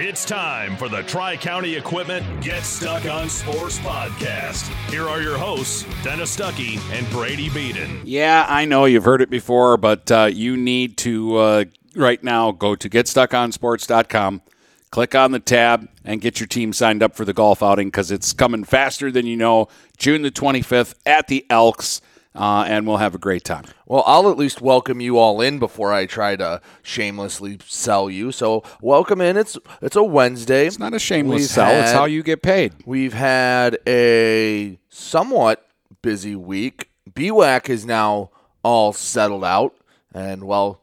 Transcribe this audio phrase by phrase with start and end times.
[0.00, 4.68] It's time for the Tri County Equipment Get Stuck on Sports podcast.
[4.92, 8.02] Here are your hosts, Dennis Stuckey and Brady Beaton.
[8.04, 11.64] Yeah, I know you've heard it before, but uh, you need to uh,
[11.96, 14.42] right now go to getstuckonsports.com,
[14.92, 18.12] click on the tab, and get your team signed up for the golf outing because
[18.12, 19.66] it's coming faster than you know.
[19.96, 22.00] June the 25th at the Elks
[22.34, 23.64] uh, and we'll have a great time.
[23.86, 28.32] Well, I'll at least welcome you all in before I try to shamelessly sell you.
[28.32, 29.36] So welcome in.
[29.36, 30.66] It's it's a Wednesday.
[30.66, 31.66] It's not a shameless we've sell.
[31.66, 32.74] Had, it's how you get paid.
[32.84, 35.66] We've had a somewhat
[36.02, 36.90] busy week.
[37.10, 38.30] BWAC is now
[38.62, 39.74] all settled out,
[40.12, 40.82] and well,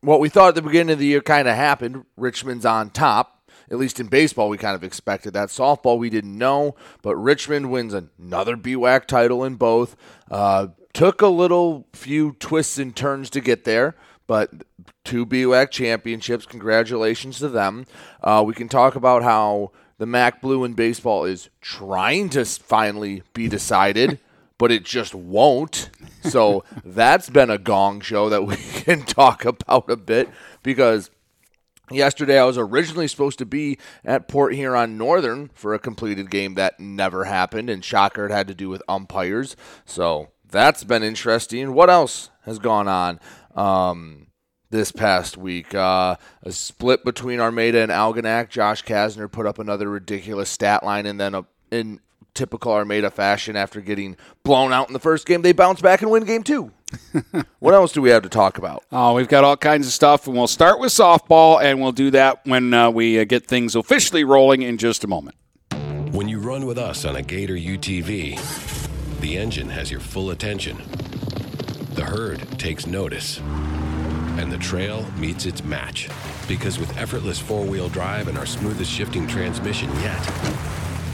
[0.00, 2.04] what we thought at the beginning of the year kind of happened.
[2.16, 3.39] Richmond's on top
[3.70, 5.48] at least in baseball, we kind of expected that.
[5.48, 9.96] Softball, we didn't know, but Richmond wins another BWAC title in both.
[10.30, 13.94] Uh, took a little few twists and turns to get there,
[14.26, 14.50] but
[15.04, 16.46] two BWAC championships.
[16.46, 17.86] Congratulations to them.
[18.22, 23.22] Uh, we can talk about how the MAC Blue in baseball is trying to finally
[23.34, 24.18] be decided.
[24.60, 25.88] but it just won't.
[26.22, 30.28] So that's been a gong show that we can talk about a bit
[30.62, 31.10] because
[31.90, 36.54] Yesterday, I was originally supposed to be at Port Huron Northern for a completed game
[36.54, 39.56] that never happened, and shocker, it had to do with umpires.
[39.84, 41.74] So that's been interesting.
[41.74, 43.20] What else has gone on
[43.54, 44.28] um,
[44.70, 45.74] this past week?
[45.74, 48.50] Uh, a split between Armada and Algonac.
[48.50, 52.00] Josh Kasner put up another ridiculous stat line, and then a, in
[52.34, 56.10] typical Armada fashion, after getting blown out in the first game, they bounce back and
[56.10, 56.72] win game two.
[57.58, 58.84] what else do we have to talk about?
[58.90, 62.10] Oh, we've got all kinds of stuff, and we'll start with softball, and we'll do
[62.10, 65.36] that when uh, we uh, get things officially rolling in just a moment.
[66.12, 70.78] When you run with us on a Gator UTV, the engine has your full attention,
[71.92, 76.08] the herd takes notice, and the trail meets its match.
[76.48, 80.18] Because with effortless four wheel drive and our smoothest shifting transmission yet,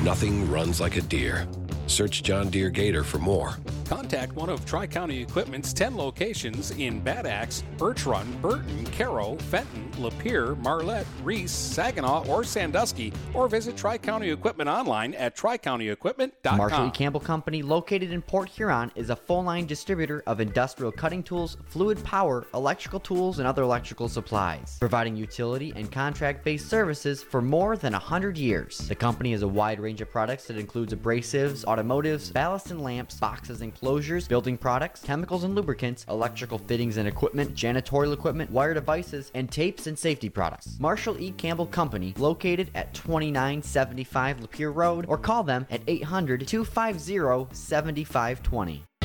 [0.02, 1.46] nothing runs like a Deere.
[1.86, 3.56] Search John Deere Gator for more.
[3.86, 9.36] Contact one of Tri County Equipment's 10 locations in Bad Axe, Birch Run, Burton, Caro,
[9.36, 16.56] Fenton, Lapeer, Marlette, Reese, Saginaw, or Sandusky, or visit Tri County Equipment online at tricountyequipment.com.
[16.56, 16.90] Marshall E.
[16.90, 21.56] Campbell Company, located in Port Huron, is a full line distributor of industrial cutting tools,
[21.66, 27.40] fluid power, electrical tools, and other electrical supplies, providing utility and contract based services for
[27.40, 28.78] more than 100 years.
[28.78, 33.16] The company has a wide range of products that includes abrasives, automotives, ballast and lamps,
[33.16, 38.72] boxes and closures, building products, chemicals and lubricants, electrical fittings and equipment, janitorial equipment, wire
[38.72, 40.78] devices, and tapes and safety products.
[40.80, 41.32] Marshall E.
[41.32, 48.84] Campbell Company, located at 2975 Lapeer Road, or call them at 800 250 7520.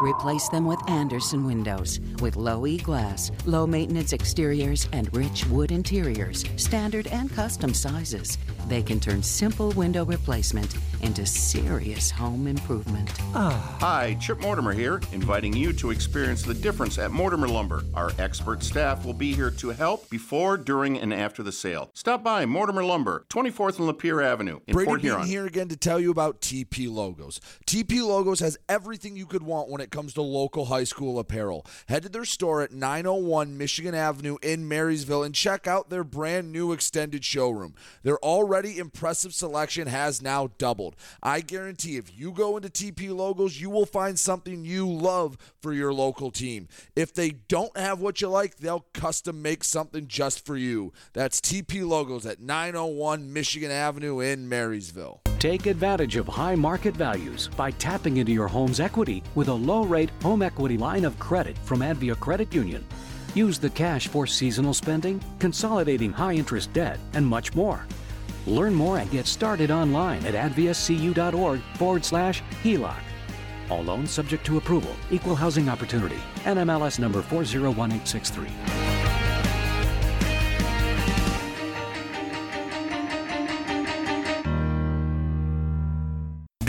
[0.00, 2.00] Replace them with Andersen windows.
[2.22, 8.38] With low E glass, low maintenance exteriors, and rich wood interiors, standard and custom sizes,
[8.66, 13.10] they can turn simple window replacement into serious home improvement.
[13.34, 13.76] Ah.
[13.80, 17.84] Hi, Chip Mortimer here, inviting you to experience the difference at Mortimer Lumber.
[17.94, 21.90] Our expert staff will be here to help before, during, and after the sale.
[21.94, 25.26] Stop by Mortimer Lumber, 24th and Lapeer Avenue in Brady Port Huron.
[25.26, 27.40] here again to tell you about TP Logos.
[27.66, 31.66] TP Logos has everything you could want when it comes to local high school apparel.
[31.88, 36.52] Head to their store at 901 Michigan Avenue in Marysville and check out their brand
[36.52, 37.74] new extended showroom.
[38.02, 40.96] Their already impressive selection has now doubled.
[41.22, 45.72] I guarantee if you go into TP Logos, you will find something you love for
[45.72, 46.68] your local team.
[46.96, 50.92] If they don't have what you like, they'll custom make something just for you.
[51.12, 55.20] That's TP Logos at 901 Michigan Avenue in Marysville.
[55.40, 59.79] Take advantage of high market values by tapping into your home's equity with a low
[59.86, 62.86] rate home equity line of credit from Advia Credit Union.
[63.34, 67.86] Use the cash for seasonal spending, consolidating high interest debt, and much more.
[68.46, 72.96] Learn more and get started online at adviacu.org forward slash HELOC.
[73.70, 79.29] All loans subject to approval, equal housing opportunity, NMLS number 401863.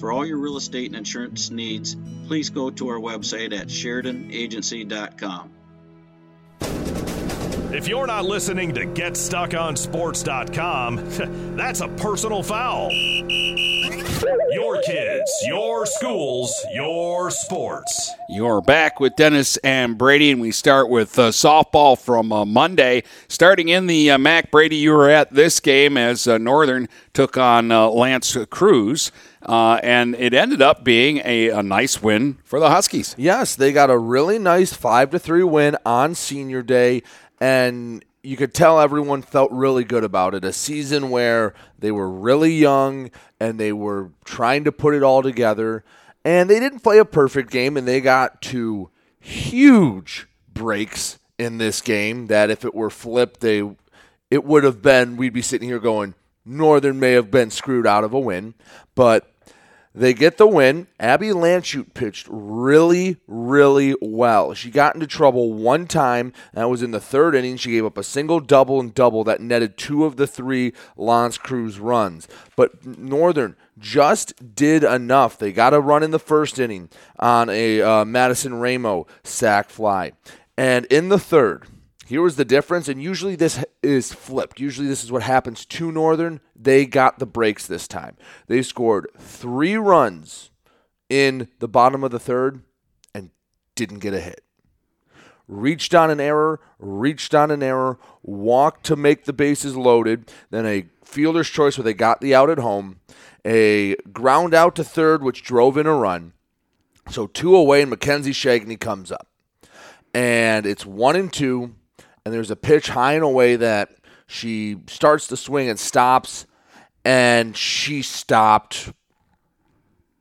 [0.00, 1.94] For all your real estate and insurance needs,
[2.26, 5.50] please go to our website at SheridanAgency.com.
[7.72, 12.90] If you're not listening to GetStuckOnSports.com, that's a personal foul.
[14.50, 18.10] Your kids, your schools, your sports.
[18.28, 23.02] You're back with Dennis and Brady, and we start with uh, softball from uh, Monday.
[23.28, 27.36] Starting in the uh, Mac Brady, you were at this game as uh, Northern took
[27.36, 29.12] on uh, L'Anse Creuse.
[29.42, 33.14] Uh, and it ended up being a, a, nice win for the Huskies.
[33.16, 37.02] Yes, they got a really nice five to three win on Senior Day,
[37.40, 40.44] and you could tell everyone felt really good about it.
[40.44, 43.10] A season where they were really young
[43.40, 45.84] and they were trying to put it all together,
[46.22, 51.80] and they didn't play a perfect game, and they got two huge breaks in this
[51.80, 52.26] game.
[52.26, 53.74] That if it were flipped, they
[54.30, 56.14] it would have been we'd be sitting here going.
[56.44, 58.54] Northern may have been screwed out of a win,
[58.94, 59.30] but
[59.92, 60.86] they get the win.
[61.00, 64.54] Abby Landshut pitched really, really well.
[64.54, 66.32] She got into trouble one time.
[66.54, 67.56] That was in the third inning.
[67.56, 71.38] She gave up a single double and double that netted two of the three L'Anse
[71.38, 72.28] Creuse runs.
[72.54, 75.38] But Northern just did enough.
[75.38, 76.88] They got a run in the first inning
[77.18, 80.12] on a uh, Madison Ramo sac fly.
[80.56, 81.66] And in the third,
[82.10, 84.58] here was the difference, and usually this is flipped.
[84.58, 86.40] Usually this is what happens to Northern.
[86.56, 88.16] They got the breaks this time.
[88.48, 90.50] They scored three runs
[91.08, 92.64] in the bottom of the third
[93.14, 93.30] and
[93.76, 94.42] didn't get a hit.
[95.46, 100.66] Reached on an error, reached on an error, walked to make the bases loaded, then
[100.66, 102.98] a fielder's choice where they got the out at home,
[103.44, 106.32] a ground out to third, which drove in a run.
[107.08, 109.28] So two away, and Mackenzie Shagney comes up.
[110.12, 111.76] And it's one and two
[112.24, 113.90] and there's a pitch high and away that
[114.26, 116.46] she starts to swing and stops,
[117.04, 118.92] and she stopped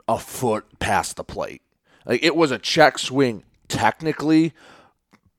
[0.08, 1.62] a foot past the plate.
[2.06, 4.53] Like it was a check swing technically,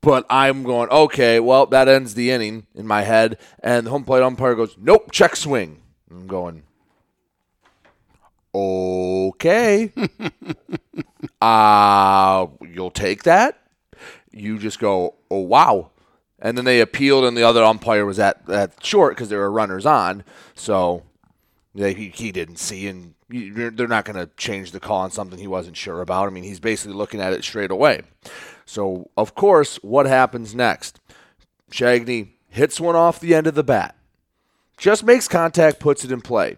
[0.00, 3.38] but I'm going, okay, well, that ends the inning in my head.
[3.62, 5.82] And the home plate umpire goes, nope, check swing.
[6.10, 6.62] I'm going,
[8.54, 9.92] okay.
[11.40, 13.58] uh, you'll take that?
[14.30, 15.90] You just go, oh, wow
[16.40, 19.50] and then they appealed, and the other umpire was at, at short because there were
[19.50, 20.24] runners on.
[20.54, 21.02] So
[21.74, 25.38] they, he, he didn't see, and they're not going to change the call on something
[25.38, 26.26] he wasn't sure about.
[26.26, 28.02] I mean, he's basically looking at it straight away.
[28.64, 31.00] So, of course, what happens next?
[31.70, 33.96] Shagney hits one off the end of the bat,
[34.78, 36.56] just makes contact, puts it in play.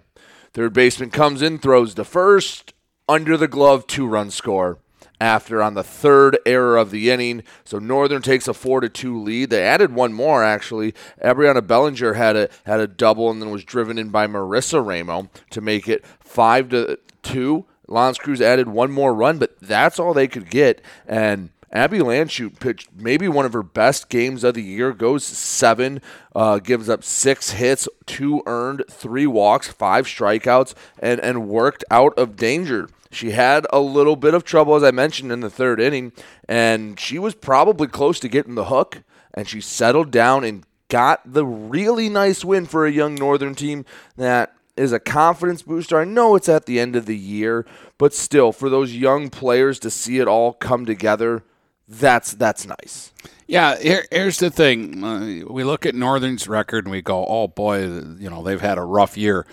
[0.52, 2.72] Third baseman comes in, throws the first,
[3.08, 4.78] under the glove, two run score
[5.22, 7.44] after on the third error of the inning.
[7.64, 9.50] So Northern takes a four to two lead.
[9.50, 10.94] They added one more actually.
[11.22, 15.30] Abriana Bellinger had a had a double and then was driven in by Marissa Ramo
[15.50, 17.66] to make it five to two.
[17.86, 20.80] L'Anse Creuse added one more run, but that's all they could get.
[21.06, 24.92] And Abby Landshut pitched maybe one of her best games of the year.
[24.92, 26.02] Goes seven,
[26.34, 32.18] uh, gives up six hits, two earned, three walks, five strikeouts, and and worked out
[32.18, 32.88] of danger.
[33.12, 36.12] She had a little bit of trouble, as I mentioned, in the third inning,
[36.48, 39.02] and she was probably close to getting the hook.
[39.34, 43.84] And she settled down and got the really nice win for a young Northern team
[44.16, 45.98] that is a confidence booster.
[45.98, 47.66] I know it's at the end of the year,
[47.98, 51.44] but still, for those young players to see it all come together,
[51.88, 53.12] that's that's nice.
[53.46, 55.04] Yeah, here, here's the thing.
[55.04, 58.78] Uh, we look at Northern's record and we go, "Oh boy, you know they've had
[58.78, 59.46] a rough year."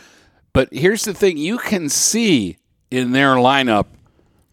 [0.53, 2.58] But here's the thing: you can see
[2.91, 3.85] in their lineup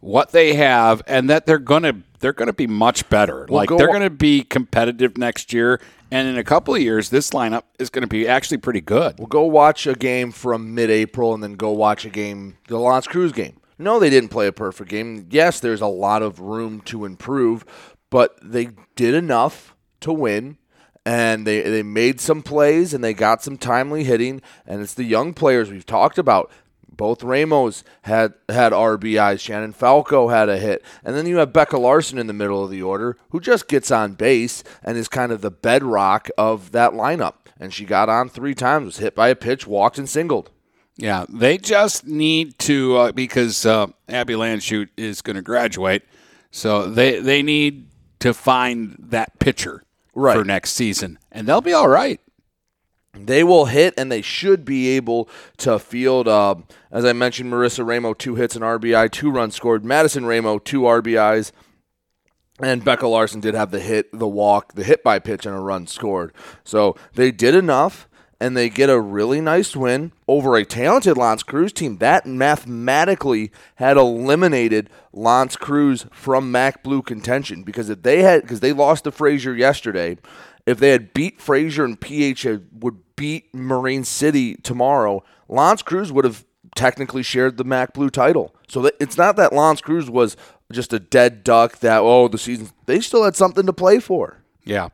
[0.00, 3.46] what they have, and that they're gonna they're gonna be much better.
[3.48, 7.10] Well, like go- they're gonna be competitive next year, and in a couple of years,
[7.10, 9.16] this lineup is gonna be actually pretty good.
[9.18, 13.06] We'll go watch a game from mid-April and then go watch a game, the L'Anse
[13.06, 13.60] Creuse game.
[13.78, 15.26] No, they didn't play a perfect game.
[15.30, 17.64] Yes, there's a lot of room to improve,
[18.10, 20.56] but they did enough to win.
[21.04, 24.42] And they, they made some plays and they got some timely hitting.
[24.66, 26.50] And it's the young players we've talked about.
[26.96, 29.40] Both Ramos had had RBIs.
[29.40, 32.70] Shannon Falco had a hit, and then you have Becca Larson in the middle of
[32.70, 36.92] the order, who just gets on base and is kind of the bedrock of that
[36.92, 37.34] lineup.
[37.58, 40.50] And she got on three times, was hit by a pitch, walked and singled.
[40.98, 46.02] Yeah, they just need to uh, because uh, Abby Landshut is going to graduate,
[46.50, 47.88] so they they need
[48.20, 49.82] to find that pitcher
[50.14, 50.38] Right.
[50.38, 52.18] for next season, and they'll be all right.
[53.18, 56.28] They will hit, and they should be able to field.
[56.28, 56.56] Uh,
[56.90, 59.84] as I mentioned, Marissa Ramo two hits and RBI, two runs scored.
[59.84, 61.52] Madison Ramo two RBIs,
[62.60, 65.60] and Becca Larson did have the hit, the walk, the hit by pitch, and a
[65.60, 66.32] run scored.
[66.64, 68.08] So they did enough,
[68.40, 73.50] and they get a really nice win over a talented L'Anse Creuse team that mathematically
[73.76, 79.04] had eliminated L'Anse Creuse from Mac Blue contention because if they had because they lost
[79.04, 80.18] to Fraser yesterday,
[80.66, 86.24] if they had beat Fraser and PH would beat Marine City tomorrow, L'Anse Creuse would
[86.24, 86.44] have
[86.74, 88.54] technically shared the Mac Blue title.
[88.68, 90.36] So that, it's not that L'Anse Creuse was
[90.72, 94.42] just a dead duck that oh the season they still had something to play for.
[94.64, 94.88] Yeah.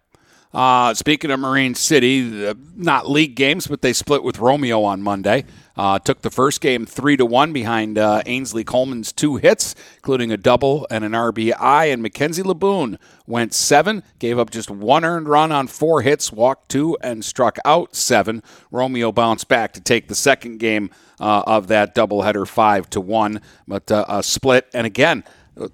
[0.55, 5.03] Uh, speaking of Marine City, uh, not league games, but they split with Romeo on
[5.03, 5.45] Monday.
[5.75, 10.31] Uh, took the first game three to one behind uh, Ainsley Coleman's two hits, including
[10.31, 11.91] a double and an RBI.
[11.91, 16.69] And Mackenzie Laboon went seven, gave up just one earned run on four hits, walked
[16.69, 18.43] two, and struck out seven.
[18.71, 23.41] Romeo bounced back to take the second game uh, of that doubleheader, five to one,
[23.67, 24.69] but a split.
[24.75, 25.25] And again,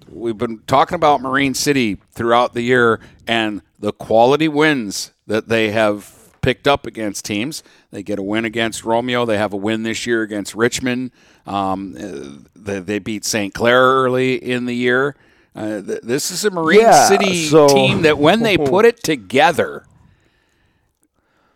[0.09, 5.71] we've been talking about Marine City throughout the year and the quality wins that they
[5.71, 7.63] have picked up against teams.
[7.91, 9.25] They get a win against Romeo.
[9.25, 11.11] They have a win this year against Richmond.
[11.45, 13.53] Um, uh, they, they beat St.
[13.53, 15.15] Clair early in the year.
[15.55, 18.97] Uh, th- this is a Marine Yeah, City so- team that when they put it
[19.03, 19.85] together,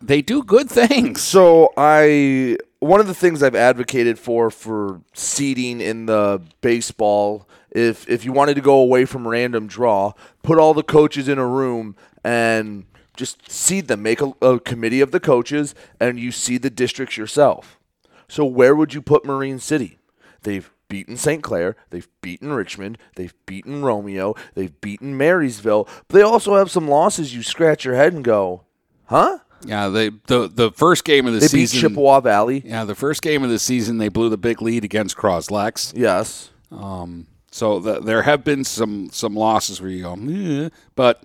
[0.02, 1.22] they do good things.
[1.22, 8.08] So I one of the things I've advocated for for seeding in the baseball if
[8.08, 10.12] if you wanted to go away from random draw,
[10.42, 12.84] put all the coaches in a room and
[13.16, 14.02] just seed them.
[14.02, 17.78] Make a, a committee of the coaches and you seed the districts yourself.
[18.28, 19.98] So where would you put Marine City?
[20.42, 21.42] They've beaten St.
[21.42, 26.86] Clair, they've beaten Richmond, they've beaten Romeo, they've beaten Marysville, but they also have some
[26.86, 28.64] losses you scratch your head and go,
[29.06, 31.80] "Huh?" Yeah, they the the first game of the They season.
[31.80, 32.62] beat Chippewa Valley.
[32.64, 35.92] Yeah, the first game of the season they blew the big lead against Croslex.
[35.96, 36.50] Yes.
[36.70, 41.22] Um, so the, there have been some some losses where you go, "Eh," but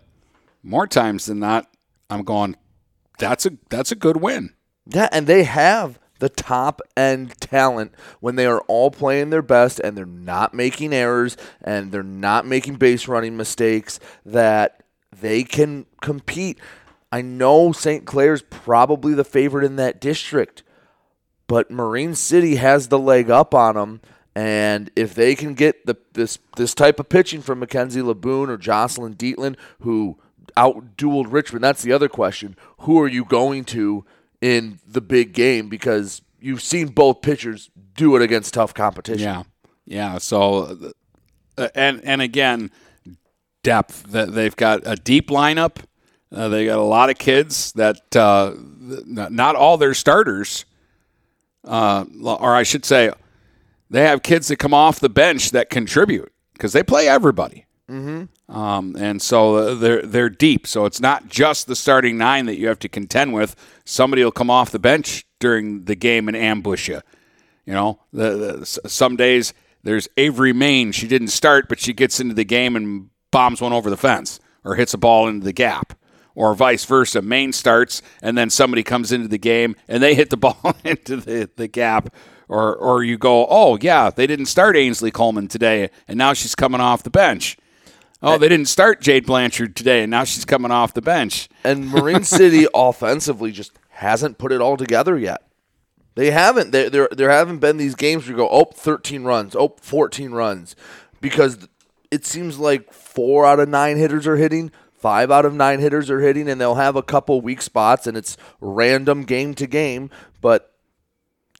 [0.64, 1.68] more times than not,
[2.10, 2.56] I'm going.
[3.18, 4.54] That's a that's a good win.
[4.86, 9.80] Yeah, and they have the top end talent when they are all playing their best
[9.80, 14.84] and they're not making errors and they're not making base running mistakes that
[15.22, 16.60] they can compete.
[17.12, 18.06] I know St.
[18.06, 20.64] Clair's probably the favorite in that district,
[21.48, 24.02] but Marine City has the leg up on them.
[24.36, 28.58] And if they can get the this this type of pitching from Mackenzie Laboon or
[28.58, 30.18] Jocelyn Dietland, who
[30.56, 32.56] outdueled Richmond, that's the other question.
[32.80, 34.06] Who are you going to
[34.40, 35.68] in the big game?
[35.68, 39.26] Because you've seen both pitchers do it against tough competition.
[39.26, 39.44] Yeah,
[39.86, 40.18] yeah.
[40.20, 40.94] So,
[41.58, 42.72] uh, and and again,
[43.64, 44.04] depth.
[44.04, 45.78] They've got a deep lineup.
[46.32, 50.66] Uh, they got a lot of kids that uh, not all their starters,
[51.66, 53.12] uh, or I should say,
[53.90, 57.66] they have kids that come off the bench that contribute because they play everybody.
[57.90, 58.56] Mm-hmm.
[58.56, 60.68] Um, and so uh, they're they're deep.
[60.68, 63.56] So it's not just the starting nine that you have to contend with.
[63.86, 67.02] Somebody will come off the bench during the game and ambush you.
[67.66, 70.92] You know, the, the, some days there's Avery Main.
[70.92, 74.40] She didn't start, but she gets into the game and bombs one over the fence
[74.64, 75.94] or hits a ball into the gap.
[76.40, 77.22] Or vice versa.
[77.22, 81.18] Main starts and then somebody comes into the game and they hit the ball into
[81.18, 82.16] the, the gap.
[82.48, 86.56] Or, or you go, oh, yeah, they didn't start Ainsley Coleman today and now she's
[86.56, 87.58] coming off the bench.
[88.22, 91.50] Oh, they didn't start Jade Blanchard today and now she's coming off the bench.
[91.66, 95.44] And Marine City offensively just hasn't put it all together yet.
[96.16, 96.72] They haven't.
[96.72, 100.32] There, there, there haven't been these games where you go, oh, 13 runs, oh, 14
[100.32, 100.76] runs,
[101.20, 101.68] because
[102.12, 106.10] it seems like four out of nine hitters are hitting, five out of nine hitters
[106.10, 110.10] are hitting, and they'll have a couple weak spots, and it's random game to game.
[110.42, 110.74] But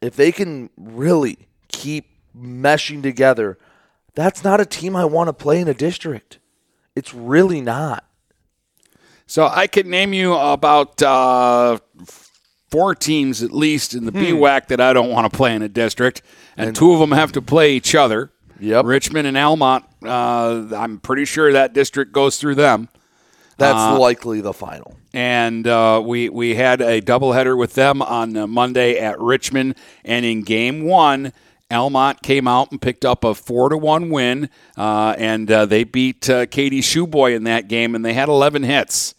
[0.02, 3.58] if they can really keep meshing together,
[4.16, 6.40] that's not a team I want to play in a district.
[6.96, 8.04] It's really not.
[9.28, 11.78] So I could name you about uh,
[12.70, 14.18] four teams at least in the Hmm.
[14.18, 16.22] BWAC that I don't want to play in a district,
[16.58, 18.32] and, two of them have to play each other.
[18.60, 18.86] Yep.
[18.86, 19.86] Richmond and Almont.
[20.04, 22.90] Uh, I'm pretty sure that district goes through them.
[23.60, 24.96] That's Uh, likely the final.
[25.14, 30.42] and uh, we we had a doubleheader with them on Monday at Richmond, and in
[30.44, 31.34] Game One,
[31.72, 35.84] Almont came out and picked up a four to one win, uh, and uh, they
[35.84, 39.14] beat uh, Katie Shoeboy in that game, and they had 11 hits.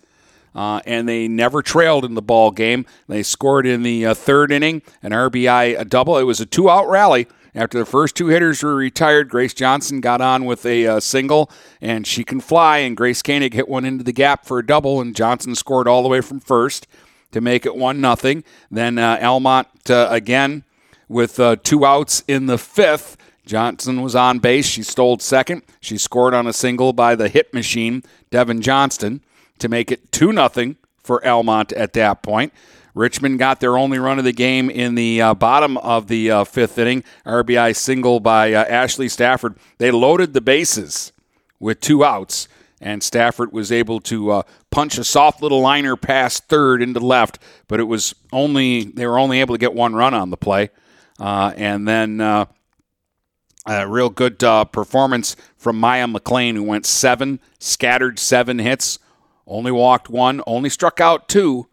[0.53, 2.85] Uh, and they never trailed in the ball game.
[3.09, 6.19] They scored in the uh, third inning, an RBI a double.
[6.19, 7.29] It was a two-out rally.
[7.55, 11.51] After the first two hitters were retired, Grace Johnson got on with a uh, single,
[11.81, 12.79] and she can fly.
[12.79, 16.03] And Grace Koenig hit one into the gap for a double, and Johnson scored all
[16.03, 16.87] the way from first
[17.33, 18.45] to make it one nothing.
[18.71, 20.65] Then uh, Almont uh, again
[21.09, 23.17] with uh, two outs in the fifth.
[23.45, 24.67] Johnson was on base.
[24.67, 25.63] She stole second.
[25.81, 29.23] She scored on a single by the hit machine, Devin Johnston,
[29.59, 32.53] to make it 2 0 for Almont at that point.
[32.95, 36.45] Richmond got their only run of the game in the uh, bottom of the uh,
[36.45, 37.05] fifth inning.
[37.25, 39.57] RBI single by uh, Ashley Stafford.
[39.79, 41.13] They loaded the bases
[41.59, 42.49] with two outs,
[42.81, 47.39] and Stafford was able to uh, punch a soft little liner past third into left,
[47.69, 50.71] but it was only they were only able to get one run on the play,
[51.19, 52.21] uh, and then.
[52.21, 52.47] Uh,
[53.67, 54.39] a real good
[54.73, 58.99] performance from Maya McLean, who went seven, scattered seven hits,
[59.47, 61.69] only walked one, only struck out two,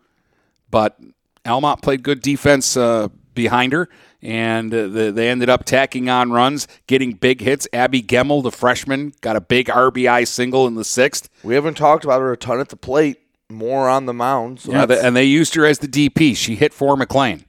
[0.70, 1.00] but
[1.46, 3.90] Almont played good defense uh, behind her,
[4.22, 7.68] and uh, the, they ended up tacking on runs, getting big hits.
[7.72, 11.30] Abby Gemmel, the freshman, got a big RBI single in the sixth.
[11.44, 14.62] We haven't talked about her a ton at the plate, more on the mound.
[14.62, 16.36] So Yeah, and they used her as the DP.
[16.36, 17.46] She hit for McLean.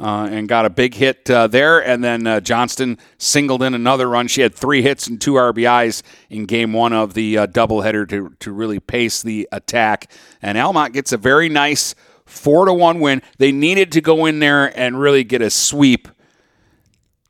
[0.00, 1.84] Uh, and got a big hit uh, there.
[1.84, 4.28] And then uh, Johnston singled in another run.
[4.28, 8.32] She had three hits and two RBIs in game one of the uh, doubleheader to,
[8.38, 10.08] to really pace the attack.
[10.40, 11.96] And Almont gets a very nice
[12.28, 13.22] four to one win.
[13.38, 16.08] They needed to go in there and really get a sweep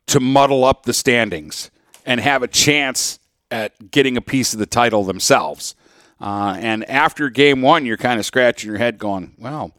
[0.08, 1.70] to muddle up the standings
[2.04, 3.18] and have a chance
[3.50, 5.74] at getting a piece of the title themselves.
[6.20, 9.72] Uh, and after game one, you're kind of scratching your head going, well,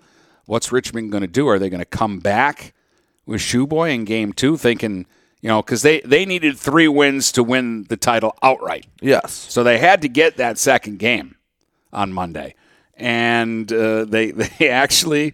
[0.45, 1.47] what's Richmond going to do?
[1.47, 2.73] Are they going to come back
[3.25, 5.05] with Shoeboy in game two, thinking,
[5.41, 8.87] you know, because they, they needed three wins to win the title outright.
[9.01, 9.33] Yes.
[9.33, 11.35] So they had to get that second game
[11.91, 12.55] on Monday.
[12.99, 15.33] And uh, they, they actually,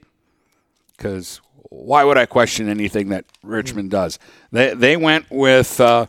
[0.96, 4.20] because why would I question anything that Richmond does?
[4.52, 6.08] They, they went with uh,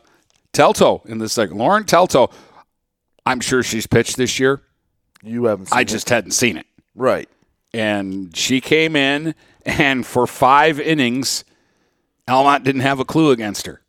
[0.53, 1.59] Telto in the second.
[1.59, 2.33] Lauren Telto,
[3.25, 4.63] I'm sure she's pitched this year.
[5.23, 5.89] You haven't seen I it.
[5.89, 6.67] just hadn't seen it.
[6.95, 7.29] Right.
[7.75, 11.45] And she came in, and for five innings,
[12.29, 13.83] Almont didn't have a clue against her.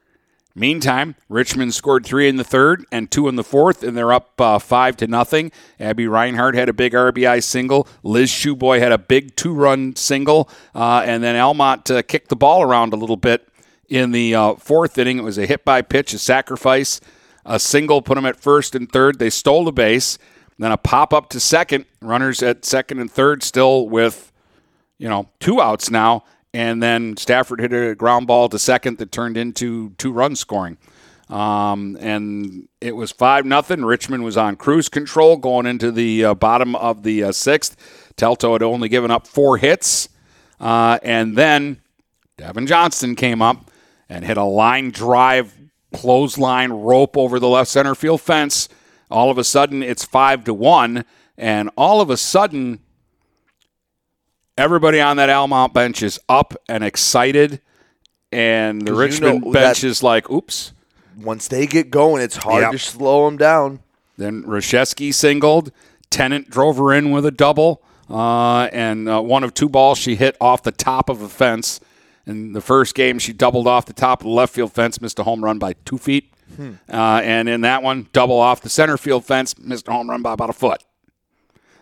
[0.58, 4.42] Meantime, Richmond scored three in the third and two in the fourth, and they're up
[4.42, 5.52] uh, five to nothing.
[5.80, 7.88] Abby Reinhardt had a big RBI single.
[8.02, 12.64] Liz Shoeboy had a big two-run single, uh, and then Almont uh, kicked the ball
[12.64, 13.48] around a little bit
[13.88, 15.20] in the uh, fourth inning.
[15.20, 17.02] It was a hit by pitch, a sacrifice,
[17.46, 19.20] a single put them at first and third.
[19.20, 20.18] They stole the base,
[20.58, 21.86] then a pop up to second.
[22.02, 24.32] Runners at second and third still with
[24.98, 26.24] you know two outs now,
[26.58, 30.80] and then Stafford hit a ground ball to second that turned into two run scoring.
[31.30, 33.86] Um, and it was five nothing.
[33.86, 37.78] Richmond was on cruise control going into the uh, bottom of the uh, sixth.
[38.18, 40.10] Telto had only given up four hits,
[40.60, 41.80] uh, and then
[42.38, 43.70] Devin Johnston came up
[44.10, 45.54] and hit a line drive,
[45.94, 48.68] clothesline rope over the left center field fence.
[49.12, 51.06] All of a sudden, it's five to one,
[51.38, 52.80] and all of a sudden,
[54.58, 57.62] everybody on that Almont bench is up and excited,
[58.32, 60.74] and the 'Cause you Richmond know bench is like, "Oops."
[61.20, 62.72] Once they get going, it's hard Yep.
[62.74, 63.80] to slow them down.
[64.18, 65.72] Then Rashevsky singled.
[66.10, 70.16] Tennant drove her in with a double, uh, and uh, one of two balls she
[70.16, 71.80] hit off the top of a fence.
[72.26, 75.18] In the first game, she doubled off the top of the left field fence, missed
[75.20, 76.32] a home run by two feet.
[76.60, 80.22] Uh, and in that one, double off the center field fence, missed a home run
[80.22, 80.82] by about a foot.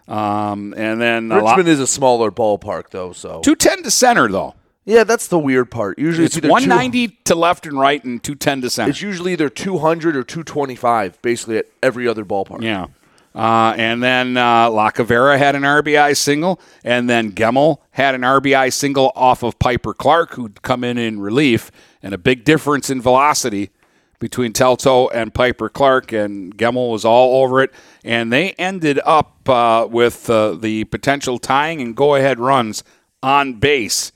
[0.08, 4.54] Um, and then a Richmond is a smaller ballpark, though, so 210 to center, though.
[4.86, 5.98] yeah, that's the weird part.
[5.98, 8.90] Usually It's it's, either 190 to left and right and 210 to center.
[8.92, 12.62] it's usually either 200 or 225, basically at every other ballpark.
[12.62, 12.88] Yeah.
[13.34, 18.72] Uh, and then uh, Lacavera had an RBI single, and then Gemmel had an RBI
[18.72, 21.70] single off of Piper Clark, who'd come in in relief,
[22.02, 23.72] and a big difference in velocity
[24.20, 27.72] between Telto and Piper Clark, and Gemmel was all over it,
[28.04, 32.84] and they ended up uh, with uh, the potential tying and go-ahead runs
[33.22, 34.12] on base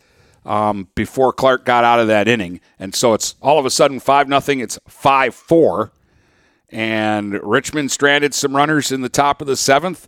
[0.46, 4.00] um, before Clark got out of that inning, and so it's all of a sudden
[4.00, 4.60] five nothing.
[4.60, 5.92] It's five four
[6.72, 10.08] and Richmond stranded some runners in the top of the seventh.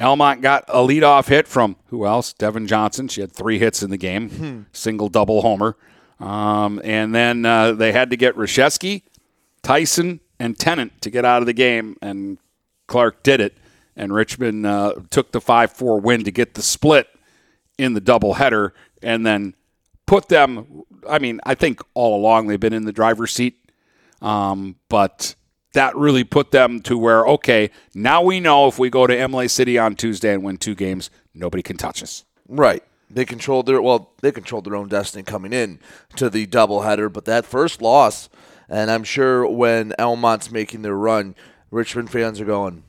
[0.00, 2.32] Almont got a leadoff hit from who else?
[2.32, 3.08] Devin Johnson.
[3.08, 5.76] She had three hits in the game, single, double homer.
[6.20, 9.02] Um, and then uh, they had to get Rashevsky,
[9.62, 12.38] Tyson, and Tennant to get out of the game, and
[12.86, 13.56] Clark did it.
[13.94, 17.08] And Richmond uh, took the 5 4 win to get the split
[17.78, 18.70] in the doubleheader
[19.02, 19.54] and then
[20.06, 20.82] put them.
[21.08, 23.58] I mean, I think all along they've been in the driver's seat,
[24.20, 25.34] um, but
[25.74, 29.48] that really put them to where, okay, now we know if we go to Imlay
[29.48, 32.24] City on Tuesday and win two games, nobody can touch us.
[32.48, 32.82] Right.
[33.14, 35.78] They controlled their well, they controlled their own destiny coming in
[36.16, 38.28] to the doubleheader, but that first loss,
[38.68, 41.34] and I'm sure when Almont's making their run,
[41.70, 42.84] Richmond fans are going,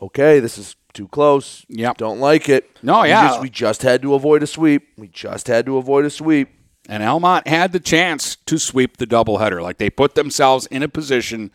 [0.00, 1.64] "Okay, this is too close.
[1.68, 1.98] Yep.
[1.98, 2.68] don't like it.
[2.82, 3.28] No, We yeah.
[3.28, 4.88] just- we just had to avoid a sweep.
[4.96, 6.48] We just had to avoid a sweep.
[6.88, 9.60] And Elmont had the chance to sweep the doubleheader.
[9.62, 11.50] Like they put themselves in a position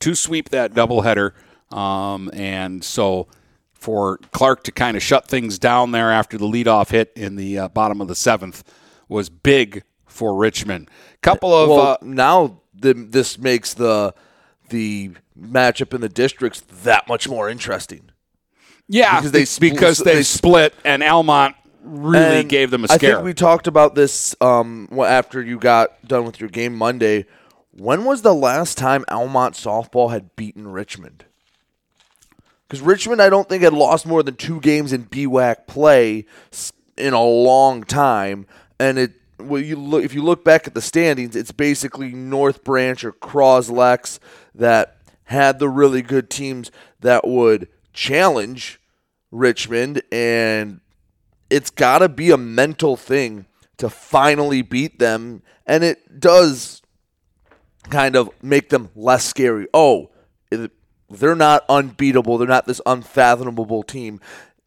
[0.00, 1.32] to sweep that doubleheader.
[1.74, 3.26] Um, and so
[3.84, 7.58] for Clark to kind of shut things down there after the leadoff hit in the
[7.58, 8.64] uh, bottom of the seventh
[9.10, 10.90] was big for Richmond.
[11.20, 14.14] Couple of well, uh, now the, this makes the
[14.70, 18.10] the matchup in the districts that much more interesting.
[18.88, 22.88] yeah because they spl- because they, they split and Almont really And gave them a
[22.88, 23.10] scare.
[23.10, 27.26] I think we talked about this um, after you got done with your game Monday.
[27.72, 31.26] When was the last time Almont softball had beaten Richmond?
[32.74, 36.26] Because Richmond, I don't think had lost more than two games in BWAC play
[36.98, 38.48] in a long time,
[38.80, 39.12] and it.
[39.38, 43.12] Well, you look if you look back at the standings, it's basically North Branch or
[43.12, 44.18] Croslex
[44.56, 48.80] that had the really good teams that would challenge
[49.30, 50.80] Richmond, and
[51.50, 56.82] it's got to be a mental thing to finally beat them, and it does
[57.88, 59.68] kind of make them less scary.
[59.72, 60.10] Oh,
[61.10, 62.38] they're not unbeatable.
[62.38, 64.20] They're not this unfathomable team.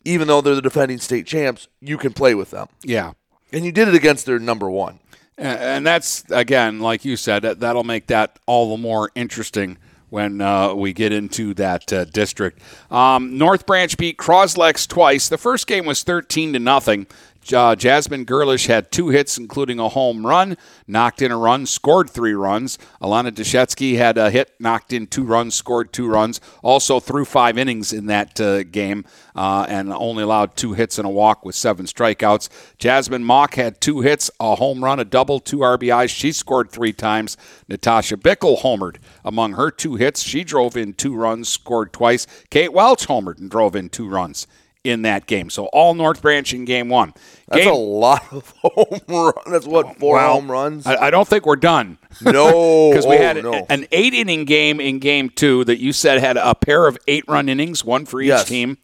[0.06, 2.67] Even though they're the defending state champs, you can play with them.
[2.84, 3.13] yeah.
[3.54, 5.00] And you did it against their number one.
[5.38, 9.78] And- that's again, like you said, that, that'll make that all the more interesting
[10.10, 12.60] when uh, we get into that uh, district.
[12.91, 15.30] Um, North Branch beat Croslex twice.
[15.30, 17.08] The first game was thirteen to nothing.
[17.53, 20.57] Uh, Jasmine Gerlish had two hits, including a home run,
[20.88, 22.77] knocked in a run, scored three runs.
[23.01, 26.41] Alana Deshetsky had a hit, knocked in two runs, scored two runs.
[26.62, 29.05] Also threw five innings in that uh, game
[29.36, 32.49] uh, and only allowed two hits and a walk with seven strikeouts.
[32.77, 36.10] Jasmine Mock had two hits, a home run, a double, two RBIs.
[36.10, 37.38] She scored three times.
[37.67, 38.97] Natasha Bickle homered.
[39.23, 42.27] Among her two hits, she drove in two runs, scored twice.
[42.49, 44.47] Kate Welch homered and drove in two runs
[44.88, 45.50] in that game.
[45.50, 47.13] So all North Branch in game one.
[47.47, 49.34] That's a lot of home run.
[49.45, 50.86] That's what four well, home runs.
[50.86, 51.97] I, I don't think we're done.
[52.21, 53.65] No, because we oh, had no.
[53.69, 57.26] an eight inning game in game two that you said had a pair of eight
[57.28, 58.47] run innings, one for each Yes.
[58.47, 58.78] team.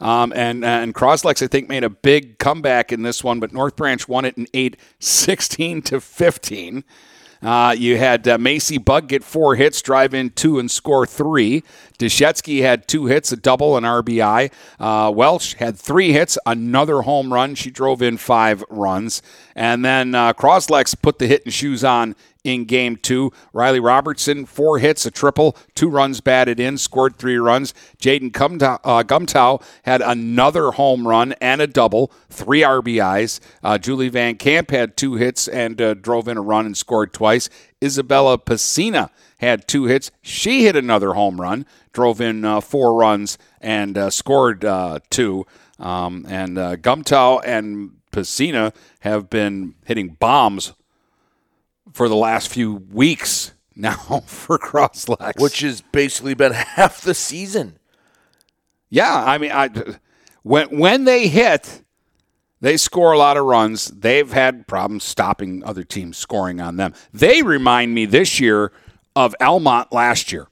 [0.00, 3.74] Um, and and Croslex, I think, made a big comeback in this one, but North
[3.74, 6.84] Branch won it in eight, 16 to 15.
[7.42, 11.62] Uh, you had uh, Macy Bug get four hits, drive in two, and score three.
[11.98, 14.50] Deshetsky had two hits, a double, an RBI.
[14.78, 17.54] Uh, Welch had three hits, another home run.
[17.54, 19.22] She drove in five runs.
[19.54, 22.14] And then uh, Croslex put the hitting shoes on
[22.48, 23.32] in game two.
[23.52, 27.74] Riley Robertson, four hits, a triple, two runs batted in, scored three runs.
[28.00, 33.40] Jaden Gumtow, uh, had another home run and a double, three RBIs.
[33.62, 37.12] Uh, Julie Van Camp had two hits and uh, drove in a run and scored
[37.12, 37.48] twice.
[37.82, 40.10] Isabella Pacina had two hits.
[40.22, 45.46] She hit another home run, drove in uh, four runs, and uh, scored uh, two.
[45.78, 50.72] Um, and uh, Gumtow and Pacina have been hitting bombs
[51.98, 53.92] for the last few weeks now
[54.26, 55.40] for Crosslex.
[55.40, 57.76] which has basically been half the season.
[58.88, 59.68] yeah, I mean, I
[60.44, 61.82] when when they hit,
[62.60, 63.88] they score a lot of runs.
[63.88, 66.94] They've had problems stopping other teams scoring on them.
[67.12, 68.70] They remind me this year
[69.16, 70.46] of Almont last year,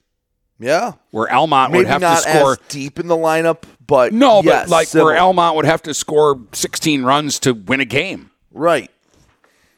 [0.59, 0.93] Yeah.
[1.11, 2.57] where Almont Maybe would have to score.
[2.67, 5.13] deep in the lineup, but no, yes, but like similar.
[5.13, 8.31] where Almont would have to score 16 runs to win a game.
[8.51, 8.91] Right.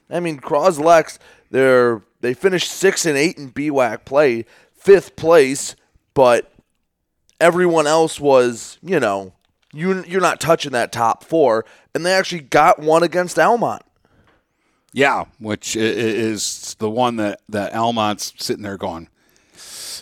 [0.10, 1.20] I mean, Croslex,
[1.52, 5.76] they're they finished six and eight in BWAC play, fifth place,
[6.14, 6.52] but
[7.40, 9.34] everyone else was, you know,
[9.74, 13.84] you you're not touching that top four, and they actually got one against Almont.
[14.92, 19.08] Yeah, which is the one that, that Almont's sitting there going,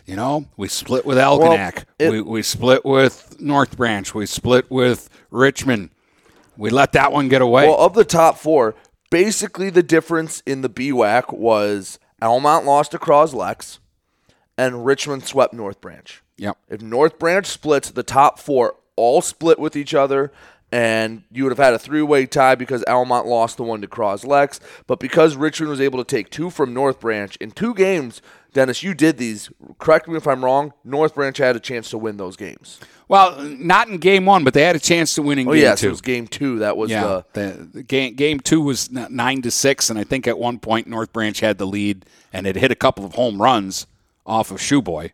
[0.06, 1.84] you know, we split with Algonac.
[2.00, 4.14] it- we, we split with North Branch.
[4.16, 5.90] We split with Richmond.
[6.56, 7.68] We let that one get away.
[7.68, 8.76] Well, of the top four,
[9.10, 13.80] basically the difference in the BWAC was Almont lost to Croslex,
[14.58, 16.24] and Richmond swept North Branch.
[16.38, 16.58] Yep.
[16.70, 20.32] If North Branch splits, the top four all split with each other,
[20.72, 24.60] and you would have had a three-way tie because Almont lost the one to Croslex.
[24.86, 28.22] But because Richmond was able to take two from North Branch in two games,
[28.54, 29.50] Dennis, you did these.
[29.78, 30.74] Correct me if I'm wrong.
[30.84, 32.80] North Branch had a chance to win those games.
[33.08, 35.62] Well, not in game one, but they had a chance to win in Oh game
[35.62, 35.88] yes, two.
[35.88, 36.60] it was game two.
[36.60, 40.04] That was yeah, the the, the game game two was nine to six, and I
[40.04, 43.14] think at one point North Branch had the lead, and it hit a couple of
[43.14, 43.88] home runs
[44.26, 45.12] off of Shoeboy,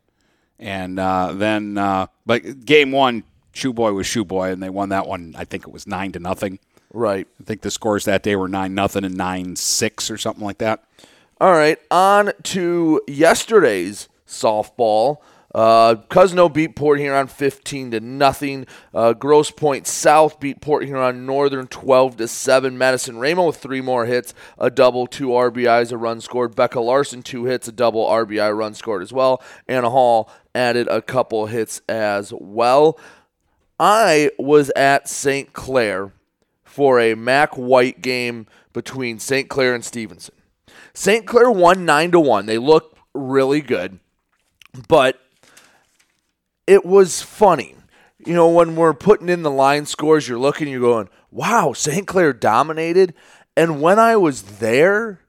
[0.58, 5.36] and uh, then uh, but game one Shoeboy was Shoeboy, and they won that one.
[5.38, 6.60] I think it was nine to nothing.
[6.92, 7.28] right.
[7.40, 10.58] I think the scores that day were nine nothing and nine six or something like
[10.60, 10.84] that.
[11.42, 15.18] All right, on to yesterday's softball.
[15.54, 18.66] Uh, Cosno beat Port Huron 15 to nothing.
[18.94, 22.76] Uh, Grosse Pointe South beat Port Huron Northern 12 to 7.
[22.78, 26.56] Madison Ramo with three more hits, a double, two RBIs, a run scored.
[26.56, 29.44] Becca Larson two hits, a double RBI run scored as well.
[29.68, 32.98] Anna Hall added a couple hits as well.
[33.86, 35.52] I was at St.
[35.52, 36.14] Clair
[36.64, 39.50] for a Mac White game between St.
[39.50, 40.36] Clair and Stevenson.
[40.94, 41.28] St.
[41.28, 42.46] Clair won 9 to 1.
[42.46, 44.00] They look really good.
[44.88, 45.20] But
[46.66, 47.76] it was funny.
[48.26, 52.08] You know, when we're putting in the line scores, you're looking, you're going, wow, St.
[52.08, 53.14] Clair dominated.
[53.58, 55.20] And when I was there,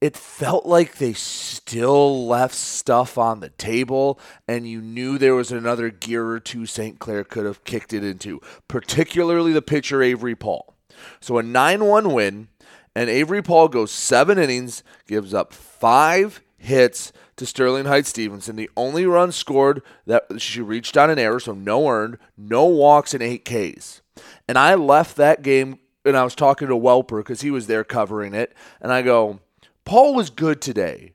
[0.00, 5.50] it felt like they still left stuff on the table, and you knew there was
[5.50, 6.98] another gear or two St.
[6.98, 10.74] Clair could have kicked it into, particularly the pitcher Avery Paul.
[11.20, 12.48] So a 9 1 win,
[12.94, 18.56] and Avery Paul goes seven innings, gives up five hits to Sterling Heights Stevenson.
[18.56, 23.14] The only run scored that she reached on an error, so no earned, no walks,
[23.14, 24.02] and eight Ks.
[24.46, 27.84] And I left that game, and I was talking to Welper because he was there
[27.84, 29.40] covering it, and I go,
[29.88, 31.14] Paul was good today,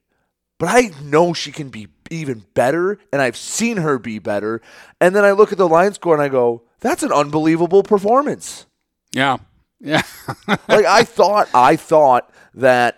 [0.58, 4.62] but I know she can be even better, and I've seen her be better.
[5.00, 8.66] And then I look at the line score and I go, that's an unbelievable performance.
[9.12, 9.38] Yeah,
[9.80, 10.02] yeah.
[10.48, 12.98] like I thought, I thought that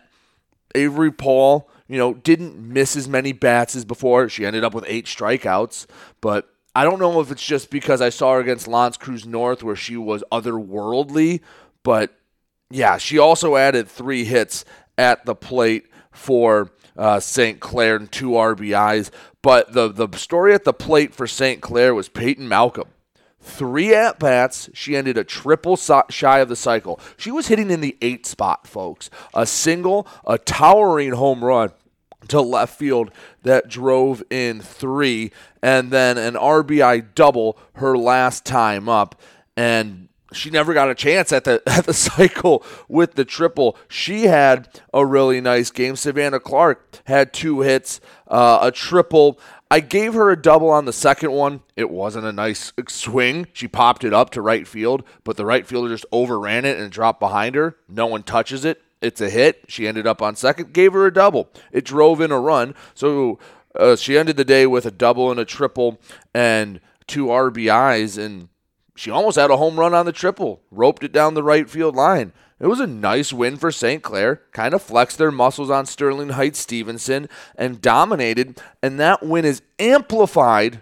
[0.74, 4.30] Avery Paul, you know, didn't miss as many bats as before.
[4.30, 5.88] She ended up with eight strikeouts,
[6.22, 9.62] but I don't know if it's just because I saw her against L'Anse Creuse North
[9.62, 11.42] where she was otherworldly,
[11.84, 12.16] but
[12.70, 14.64] yeah, she also added three hits
[14.98, 17.60] at the plate for uh, St.
[17.60, 19.12] Clair and two RBIs.
[19.42, 21.62] But the the story at the plate for St.
[21.62, 22.88] Clair was Peyton Malcolm.
[23.40, 24.72] Three at bats.
[24.74, 27.00] She ended a triple shy of the cycle.
[27.16, 29.12] She was hitting in the eight spot, folks.
[29.36, 31.70] A single, a towering home run
[32.30, 33.12] to left field
[33.44, 35.32] that drove in three,
[35.62, 39.22] and then an RBI double her last time up.
[39.56, 43.78] And she never got a chance at the at the cycle with the triple.
[43.88, 45.96] She had a really nice game.
[45.96, 49.40] Savannah Clark had two hits, uh, a triple.
[49.72, 51.62] I gave her a double on the second one.
[51.76, 53.48] It wasn't a nice swing.
[53.52, 56.92] She popped it up to right field, but the right fielder just overran it and
[56.92, 57.76] dropped behind her.
[57.90, 58.82] No one touches it.
[59.02, 59.66] It's a hit.
[59.68, 60.74] She ended up on second.
[60.74, 61.50] Gave her a double.
[61.72, 62.76] It drove in a run.
[62.94, 63.40] So
[63.78, 66.00] uh, she ended the day with a double and a triple
[66.34, 68.50] and two RBIs, and
[68.96, 70.62] she almost had a home run on the triple.
[70.72, 72.32] Roped it down the right field line.
[72.60, 74.02] It was a nice win for St.
[74.02, 74.42] Clair.
[74.54, 78.62] Kind of flexed their muscles on Sterling Heights Stevenson and dominated.
[78.82, 80.80] And that win is amplified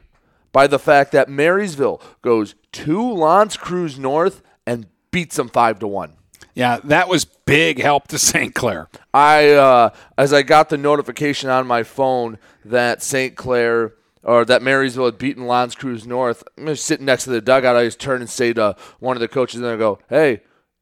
[0.51, 5.87] by the fact that Marysville goes to L'Anse Creuse North and beats them five to
[5.87, 6.13] one.
[6.53, 8.53] Yeah, that was big help to St.
[8.53, 8.87] Clair.
[9.11, 13.35] I uh, as I got the notification on my phone that St.
[13.35, 13.93] Clair
[14.23, 17.75] or that Marysville had beaten L'Anse Creuse North, I'm just sitting next to the dugout.
[17.75, 20.41] I just turn and say to one of the coaches, and I go, "Hey,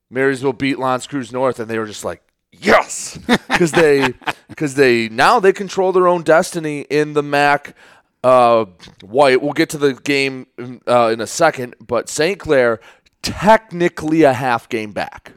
[0.09, 3.17] Marysville beat L'Anse Creuse North," and they were just like, "Yes,"
[3.49, 4.13] because they
[4.47, 7.75] because they now they control their own destiny in the MAC.
[8.23, 8.65] Uh,
[9.01, 9.41] White.
[9.41, 10.45] We'll get to the game
[10.87, 12.39] uh, in a second, but St.
[12.39, 12.79] Clair
[13.23, 15.33] technically a half game back.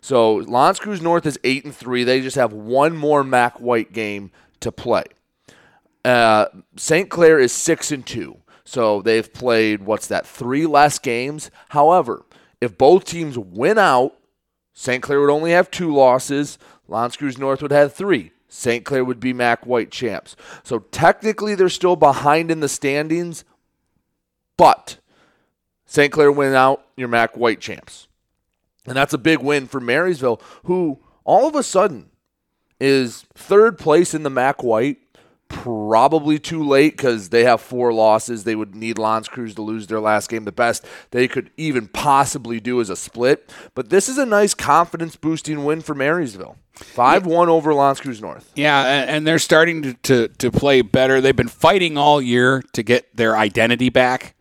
[0.00, 2.04] So L'Anse Creuse North is eight and three.
[2.04, 5.04] They just have one more Mac White game to play.
[6.04, 7.08] Uh, St.
[7.10, 10.26] Clair is six and two, so they've played what's that?
[10.26, 11.50] Three less games.
[11.70, 12.24] However,
[12.60, 14.14] if both teams win out,
[14.74, 15.02] St.
[15.02, 16.58] Clair would only have two losses.
[16.86, 18.32] L'Anse Creuse North would have three.
[18.48, 18.84] St.
[18.84, 20.34] Clair would be MAC White champs.
[20.62, 23.44] So technically, they're still behind in the standings,
[24.56, 24.98] but
[25.84, 26.12] St.
[26.12, 28.08] Clair win out, you're MAC White champs.
[28.86, 32.10] And that's a big win for Marysville, who all of a sudden
[32.80, 34.98] is third place in the MAC White.
[35.48, 38.44] Probably too late because they have four losses.
[38.44, 40.44] They would need L'Anse Creuse to lose their last game.
[40.44, 43.50] The best they could even possibly do is a split.
[43.74, 46.56] But this is a nice confidence boosting win for Marysville.
[46.74, 48.52] 5 1 over L'Anse Creuse North.
[48.54, 51.20] Yeah, and, and they're starting to, to, to play better.
[51.20, 54.34] They've been fighting all year to get their identity back.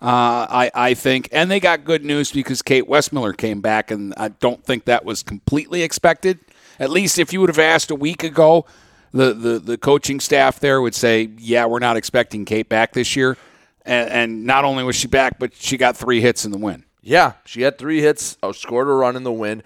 [0.00, 4.14] Uh, I, I think, and they got good news because Kate Westmiller came back, and
[4.16, 6.38] I don't think that was completely expected.
[6.78, 8.64] At least if you would have asked a week ago,
[9.12, 13.16] the, the, the coaching staff there would say, yeah, we're not expecting Kate back this
[13.16, 13.36] year.
[13.84, 16.84] And, and not only was she back, but she got three hits in the win.
[17.02, 19.62] Yeah, she had three hits, uh, scored a run in the win.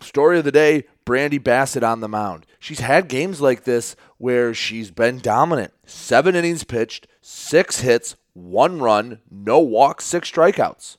[0.00, 2.46] Story of the day Brandy Bassett on the mound.
[2.58, 5.72] She's had games like this where she's been dominant.
[5.86, 10.96] Seven innings pitched, six hits, one run, no walks, six strikeouts.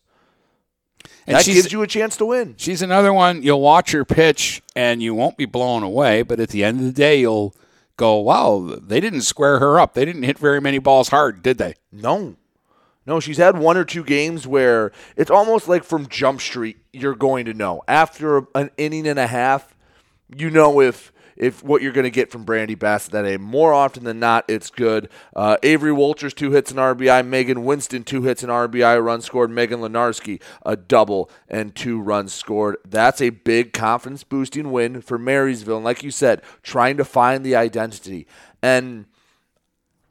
[1.27, 2.55] And that gives you a chance to win.
[2.57, 3.41] She's another one.
[3.41, 6.85] You'll watch her pitch and you won't be blown away, but at the end of
[6.85, 7.55] the day, you'll
[7.97, 9.93] go, wow, they didn't square her up.
[9.93, 11.75] They didn't hit very many balls hard, did they?
[11.91, 12.35] No.
[13.07, 17.15] No, she's had one or two games where it's almost like from Jump Street, you're
[17.15, 17.83] going to know.
[17.87, 19.75] After an inning and a half,
[20.35, 23.37] you know if if what you're going to get from Brandy Bassett that day.
[23.37, 25.09] More often than not, it's good.
[25.35, 27.27] Uh, Avery Walters, two hits and RBI.
[27.27, 29.51] Megan Winston, two hits and RBI, run scored.
[29.51, 32.77] Megan Lenarski, a double and two runs scored.
[32.87, 35.77] That's a big confidence boosting win for Marysville.
[35.77, 38.27] And like you said, trying to find the identity.
[38.61, 39.05] And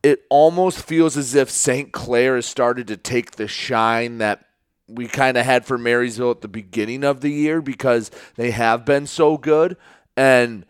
[0.02, 1.90] it almost feels as if St.
[1.92, 4.44] Clair has started to take the shine that
[4.86, 8.84] we kind of had for Marysville at the beginning of the year because they have
[8.84, 9.78] been so good.
[10.14, 10.66] And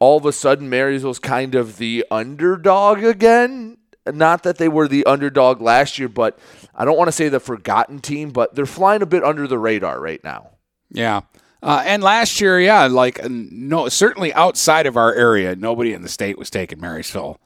[0.00, 3.78] all of a sudden, Marysville's kind of the underdog again.
[4.06, 6.38] Not that they were the underdog last year, but
[6.74, 9.58] I don't want to say the forgotten team, but they're flying a bit under the
[9.58, 10.50] radar right now.
[10.90, 11.22] Yeah.
[11.62, 16.08] Uh, and last year, yeah, like no, certainly outside of our area, nobody in the
[16.08, 17.40] state was taking Marysville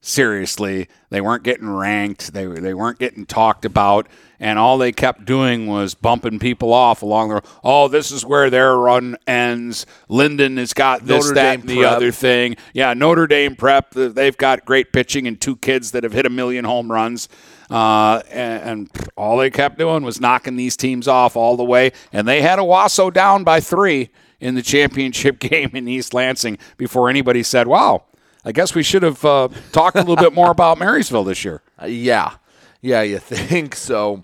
[0.00, 0.88] seriously.
[1.10, 2.32] They weren't getting ranked.
[2.32, 4.08] They they weren't getting talked about,
[4.38, 7.34] and all they kept doing was bumping people off along the.
[7.34, 7.44] Road.
[7.64, 9.86] Oh, this is where their run ends.
[10.08, 11.92] Linden has got this, Notre that, Dame and the Prep.
[11.92, 12.56] other thing.
[12.72, 13.90] Yeah, Notre Dame Prep.
[13.92, 17.28] They've got great pitching and two kids that have hit a million home runs.
[17.70, 21.92] Uh, and, and all they kept doing was knocking these teams off all the way.
[22.12, 24.08] And they had Owosso down by three
[24.40, 28.04] in the championship game in East Lansing before anybody said, wow,
[28.48, 31.60] I guess we should have uh, talked a little bit more about Marysville this year.
[31.80, 32.36] Uh, yeah,
[32.80, 34.22] yeah, you think so?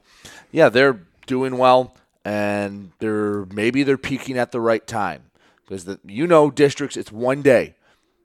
[0.50, 5.24] Yeah, they're doing well, and they're maybe they're peaking at the right time
[5.66, 6.96] because the you know districts.
[6.96, 7.74] It's one day.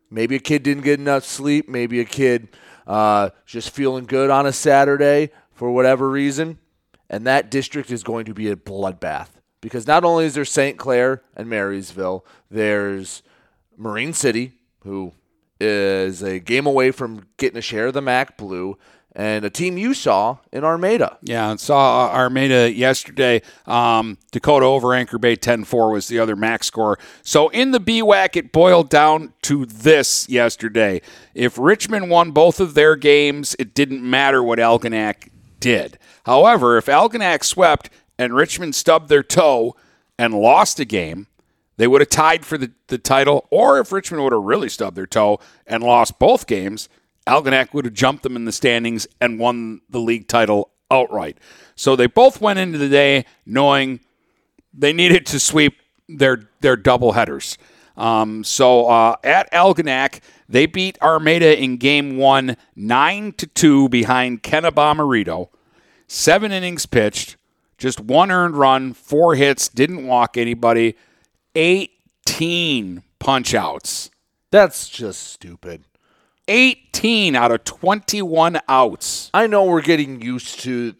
[0.09, 1.67] Maybe a kid didn't get enough sleep.
[1.67, 2.47] Maybe a kid
[2.87, 6.59] uh, just feeling good on a Saturday for whatever reason,
[7.09, 10.77] and that district is going to be a bloodbath because not only is there St.
[10.77, 13.21] Clair and Marysville, there's
[13.75, 15.11] Marine City, who
[15.59, 18.77] is a game away from getting a share of the MAC Blue,
[19.15, 21.17] and a team you saw in Armada.
[21.21, 23.41] Yeah, saw uh, Armada yesterday.
[23.65, 26.99] Um, Dakota over Anchor Bay 10 4 was the other max score.
[27.23, 31.01] So in the BWAC, it boiled down to this yesterday.
[31.33, 35.97] If Richmond won both of their games, it didn't matter what Algonac did.
[36.25, 39.75] However, if Algonac swept and Richmond stubbed their toe
[40.17, 41.27] and lost a game,
[41.79, 43.47] they would have tied for the, the title.
[43.49, 46.89] Or if Richmond would have really stubbed their toe and lost both games,
[47.25, 51.37] Algonac would have jumped them in the standings and won the league title outright.
[51.75, 54.01] So they both went into the day knowing
[54.73, 55.77] they needed to sweep
[56.09, 57.57] their their double headers.
[57.95, 64.43] Um, so uh, at Algonac, they beat Armada in game one, nine to two behind
[64.43, 65.47] Kenna Bomarito.
[66.07, 67.37] Seven innings pitched,
[67.77, 70.97] just one earned run, four hits, didn't walk anybody,
[71.55, 74.09] 18 punch outs.
[74.51, 75.83] That's just stupid.
[76.47, 79.29] 18 out of 21 outs.
[79.33, 80.95] I know we're getting used to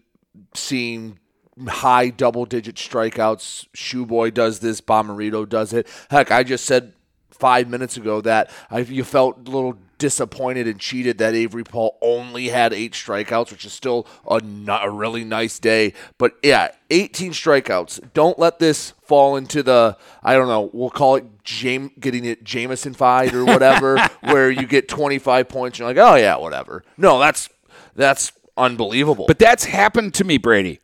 [0.54, 1.20] seeing
[1.68, 3.68] high double digit strikeouts.
[3.76, 5.88] Shoeboy does this, Bomarito does it.
[6.12, 6.94] Heck, I just said
[7.40, 11.98] five minutes ago that I, you felt a little disappointed and cheated that Avery Paul
[12.02, 14.42] only had eight strikeouts, which is still a,
[14.82, 15.94] a really nice day.
[16.18, 18.14] But yeah, 18 strikeouts.
[18.14, 20.70] Don't let this fall into the I don't know.
[20.74, 25.80] We'll call it getting it Jamison fight or whatever, where you get 25 points.
[25.80, 26.84] And you're like, oh yeah, whatever.
[26.98, 27.50] No, that's
[27.96, 29.26] that's unbelievable.
[29.28, 30.80] But that's happened to me, Brady.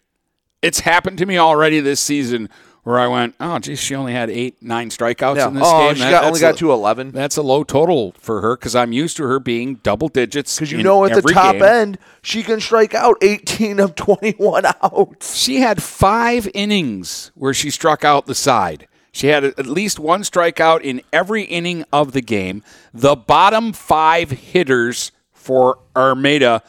[0.61, 2.49] It's happened to me already this season
[2.85, 5.47] where I went, oh, geez, she only had eight, nine strikeouts Yeah.
[5.47, 5.95] in this Oh, game.
[5.95, 7.11] she got- only got to 11.
[7.11, 10.55] That's a low total for her because I'm used to her being double digits.
[10.55, 11.63] Because you know at the top game.
[11.63, 15.35] end, she can strike out 18 of 21 outs.
[15.35, 18.87] She had five innings where she struck out the side.
[19.11, 22.61] She had at least one strikeout in every inning of the game.
[22.93, 26.61] The bottom five hitters for Armada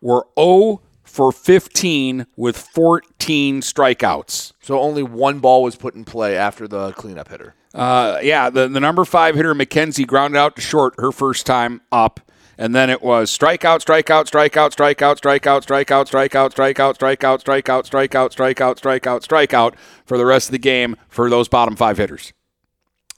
[0.00, 0.80] were 0
[1.18, 4.52] for 15 with 14 strikeouts.
[4.60, 7.56] So only one ball was put in play after the cleanup hitter.
[7.74, 11.80] Uh, yeah, the, the number five hitter, McKenzie, grounded out to short her first time
[11.90, 12.20] up.
[12.56, 18.32] And then it was strikeout, strikeout, strikeout, strikeout, strikeout, strikeout, strikeout, strikeout, strikeout, strikeout, strikeout,
[18.32, 19.74] strikeout, strikeout, strikeout
[20.06, 22.32] for the rest of the game for those bottom five hitters.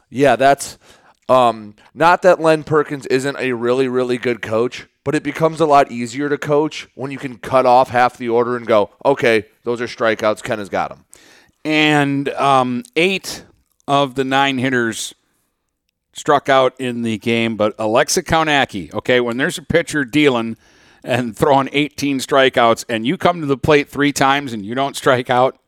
[0.09, 0.78] Yeah, that's
[1.28, 5.66] um, not that Len Perkins isn't a really, really good coach, but it becomes a
[5.66, 9.44] lot easier to coach when you can cut off half the order and go, okay,
[9.64, 10.42] those are strikeouts.
[10.42, 11.05] Ken has got them.
[11.64, 13.44] And um, eight
[13.88, 15.14] of the nine hitters
[16.12, 20.57] struck out in the game, but Alexa Kaunacki, okay, when there's a pitcher dealing
[21.05, 24.96] and throwing 18 strikeouts and you come to the plate three times and you don't
[24.96, 25.59] strike out,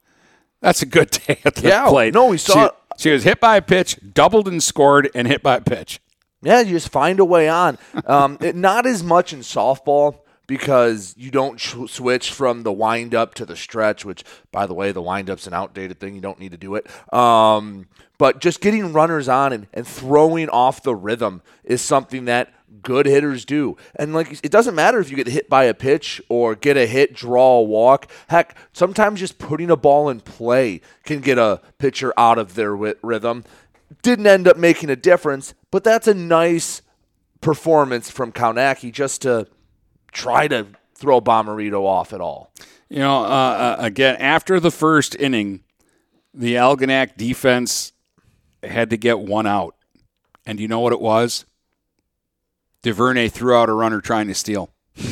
[0.60, 2.12] that's a good day at the Yeah, plate.
[2.14, 5.42] no, we saw- She, she was hit by a pitch, doubled and scored, and hit
[5.42, 6.00] by a pitch.
[6.42, 7.78] Yeah, you just find a way on.
[8.06, 13.14] Um, it, not as much in softball because you don't sh- switch from the wind
[13.14, 16.14] up to the stretch, which, by the way, the wind up's an outdated thing.
[16.14, 16.86] You don't need to do it.
[17.14, 17.86] Um,
[18.18, 23.06] but just getting runners on and, and throwing off the rhythm is something that good
[23.06, 23.76] hitters do.
[23.96, 26.86] And like it doesn't matter if you get hit by a pitch or get a
[26.86, 28.10] hit, draw a walk.
[28.28, 32.74] Heck, sometimes just putting a ball in play can get a pitcher out of their
[32.74, 33.44] rhythm.
[34.02, 36.82] Didn't end up making a difference, but that's a nice
[37.40, 39.46] performance from Kaunacki just to
[40.12, 42.52] try to throw Bomarito off at all.
[42.88, 45.64] You know, uh, uh, again, after the first inning,
[46.32, 47.92] the Algonac defense
[48.62, 49.74] had to get one out.
[50.46, 51.44] And you know what it was?
[52.82, 54.70] DuVernay threw out a runner trying to steal.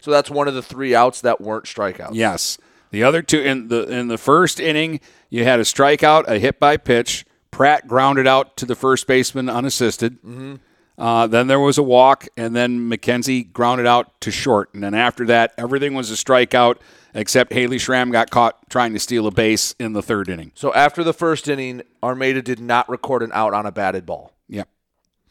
[0.00, 2.14] So that's one of the three outs that weren't strikeouts.
[2.14, 2.56] Yes.
[2.90, 6.58] The other two in the in the first inning, you had a strikeout, a hit
[6.58, 7.24] by pitch.
[7.50, 10.22] Pratt grounded out to the first baseman unassisted.
[10.22, 10.56] Mm-hmm.
[10.96, 14.74] Uh, then there was a walk, and then McKenzie grounded out to short.
[14.74, 16.78] And then after that, everything was a strikeout
[17.14, 20.52] except Haley Schramm got caught trying to steal a base in the third inning.
[20.54, 24.32] So after the first inning, Armada did not record an out on a batted ball.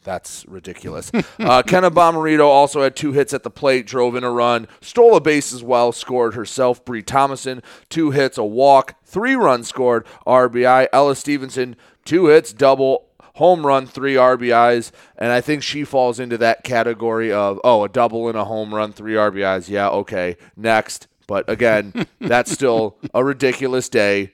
[0.08, 1.12] That's ridiculous.
[1.38, 5.14] uh, Kenna Bomarito also had two hits at the plate, drove in a run, stole
[5.14, 6.82] a base as well, scored herself.
[6.82, 10.88] Bree Thomason, two hits, a walk, three runs scored, RBI.
[10.94, 14.92] Ella Stevenson, two hits, double, home run, three RBIs.
[15.18, 18.74] And I think she falls into that category of, oh, a double and a home
[18.74, 19.68] run, three RBIs.
[19.68, 20.38] Yeah, okay.
[20.56, 21.06] Next.
[21.26, 24.32] But again, that's still a ridiculous day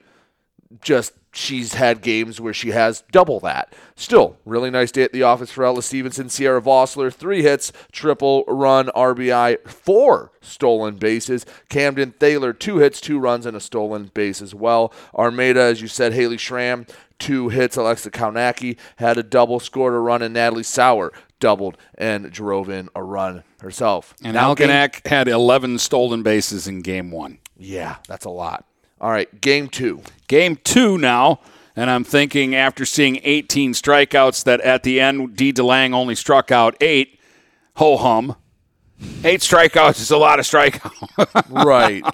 [0.81, 3.74] just she's had games where she has double that.
[3.97, 6.28] Still, really nice day at the office for Ella Stevenson.
[6.28, 11.45] Sierra Vossler, three hits, triple run, RBI, four stolen bases.
[11.68, 14.93] Camden Thaler, two hits, two runs, and a stolen base as well.
[15.14, 16.87] Armada, as you said, Haley Schramm,
[17.18, 17.76] two hits.
[17.76, 22.89] Alexa Kaunacki had a double, scored a run, and Natalie Sauer doubled and drove in
[22.95, 24.14] a run herself.
[24.24, 27.39] And Now game- had 11 stolen bases in game one.
[27.57, 28.64] yeah, that's a lot.
[29.01, 30.03] All right, game two.
[30.28, 31.40] Game two now,
[31.76, 35.53] and I'm thinking after seeing 18 strikeouts that at the end D.
[35.53, 37.18] DeLang only struck out eight.
[37.76, 38.36] Ho hum.
[39.24, 41.64] Eight strikeouts is a lot of strikeouts.
[41.64, 42.05] Right.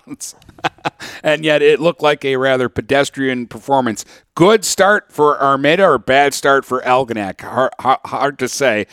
[1.22, 4.04] and yet it looked like a rather pedestrian performance.
[4.34, 7.42] Good start for Armada or bad start for Algonac?
[7.42, 8.86] Hard, hard to say.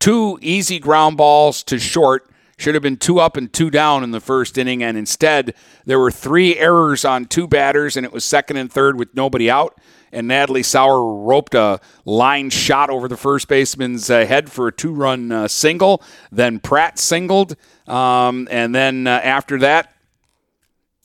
[0.00, 2.28] Two easy ground balls to short.
[2.60, 5.54] Should have been two up and two down in the first inning, and instead
[5.86, 9.50] there were three errors on two batters, and it was second and third with nobody
[9.50, 9.80] out.
[10.12, 14.72] And Natalie Sauer roped a line shot over the first baseman's uh, head for a
[14.72, 16.02] two-run uh, single.
[16.30, 17.56] Then Pratt singled,
[17.86, 19.94] um, and then uh, after that,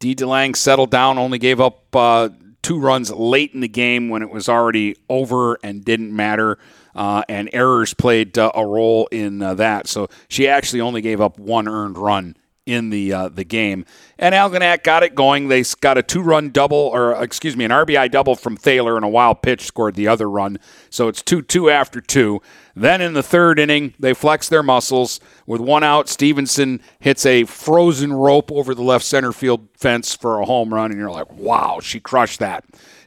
[0.02, 0.14] D.
[0.14, 2.32] DeLang settled down, only gave up uh,
[2.64, 6.58] two runs late in the game when it was already over and didn't matter.
[6.96, 9.88] Uh, and errors played uh, a role in uh, that.
[9.88, 13.86] So she actually only gave up one earned run in the uh, the game.
[14.18, 15.48] And Algonac got it going.
[15.48, 19.06] They got a two run double, or excuse me, an RBI double from Thaler, and
[19.06, 20.58] a wild pitch scored the other run.
[20.90, 22.42] So it's two two after two.
[22.76, 26.10] Then in the third inning, they flex their muscles with one out.
[26.10, 30.92] Stevenson hits a frozen rope over the left center field fence for a home run,
[30.92, 32.66] and you're like, wow, she crushed that.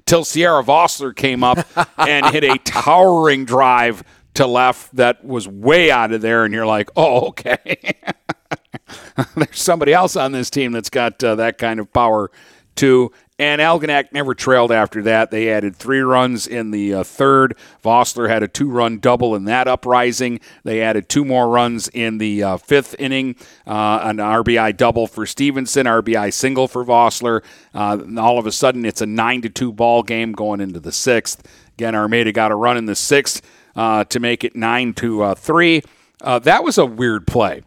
[0.08, 1.58] Till Sierra Vossler came up
[1.98, 4.02] and hit a towering drive
[4.34, 7.76] to left that was way out of there, and you're like, oh, okay.
[9.36, 12.30] There's somebody else on this team that's got uh, that kind of power
[12.74, 13.12] too.
[13.40, 15.30] And Algonac never trailed after that.
[15.30, 17.56] They added three runs in the uh, third.
[17.84, 20.40] Vossler had a two run double in that uprising.
[20.64, 25.24] They added two more runs in the uh, fifth inning, uh, an RBI double for
[25.24, 27.44] Stevenson, RBI single for Vossler.
[27.72, 30.90] Uh, all of a sudden, it's a 9 to 2 ball game going into the
[30.92, 31.46] sixth.
[31.74, 33.40] Again, Armada got a run in the sixth
[33.76, 35.82] uh, to make it 9 to uh, 3.
[36.20, 37.62] Uh, that was a weird play.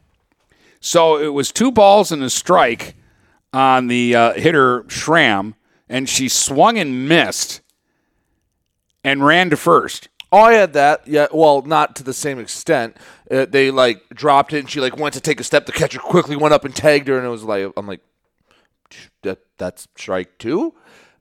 [0.82, 2.96] So it was two balls and a strike
[3.54, 5.56] on the hitter Schramm,
[5.92, 7.62] and she swung and missed
[9.04, 10.08] and ran to first.
[10.32, 11.06] Oh, I had that.
[11.06, 12.96] Yeah, well, not to the same extent.
[13.30, 15.66] Uh, they like dropped it, and she like went to take a step.
[15.66, 18.00] The catcher quickly went up and tagged her, and it was like, I'm like,
[19.24, 20.74] that that's strike two.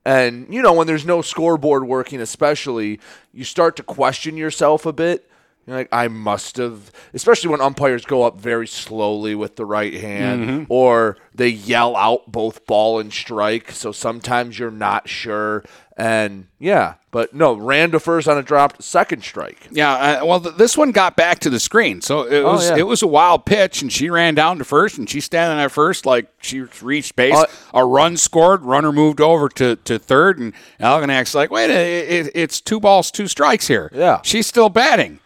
[0.05, 3.01] And you know, when there's no scoreboard working, especially,
[3.33, 5.29] you start to question yourself a bit.
[5.67, 9.93] You're like, I must have, especially when umpires go up very slowly with the right
[9.93, 10.65] hand, Mhm.
[10.69, 13.71] or they yell out both ball and strike.
[13.71, 15.63] So sometimes you're not sure.
[15.97, 19.67] And yeah, but no, ran to first on a dropped second strike.
[19.69, 22.69] Yeah, uh, well, th- this one got back to the screen, so it Oh, was
[22.69, 22.77] yeah.
[22.77, 25.71] it was a wild pitch, and she ran down to first, and she's standing at
[25.71, 27.35] first like she reached base.
[27.35, 27.45] Uh,
[27.75, 32.31] a run scored, runner moved over to, to third, and Algonac's like, wait, it, it,
[32.33, 33.91] it's two balls, two strikes here.
[33.93, 34.21] Yeah.
[34.23, 35.19] she's still batting,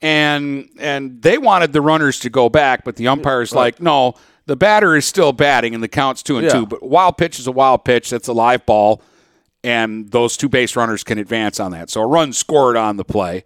[0.00, 4.14] and and they wanted the runners to go back, but the umpire's like, no,
[4.46, 6.52] the batter is still batting, and the count's two and Yeah.
[6.52, 6.66] two.
[6.66, 8.10] But wild pitch is a wild pitch.
[8.10, 9.02] That's a live ball
[9.64, 11.90] and those two base runners can advance on that.
[11.90, 13.44] So a run scored on the play,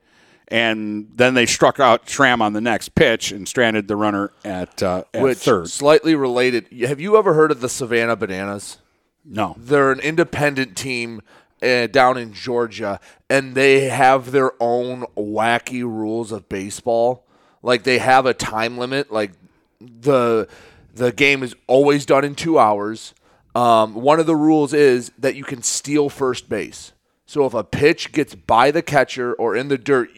[0.49, 4.83] and then they struck out Schramm on the next pitch and stranded the runner at,
[4.83, 5.71] uh, at Which third.
[5.71, 6.67] slightly related.
[6.87, 8.77] Have you ever heard of the Savannah Bananas?
[9.25, 9.55] No.
[9.59, 11.23] They're an independent team
[11.63, 13.01] uh, down in Georgia,
[13.31, 17.25] and they have their own wacky rules of baseball.
[17.63, 19.13] Like they have a time limit.
[19.13, 19.33] Like
[19.81, 20.49] the
[20.95, 23.15] the game is always done in two hours.
[23.55, 26.93] Um, one of the rules is that you can steal first base.
[27.27, 30.11] So if a pitch gets by the catcher or in the dirt,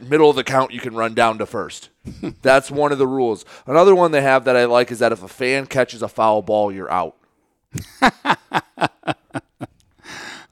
[0.00, 1.88] middle of the count, you can run down to first.
[2.42, 3.44] That's one of the rules.
[3.66, 6.42] Another one they have that I like is that if a fan catches a foul
[6.42, 7.16] ball, you're out.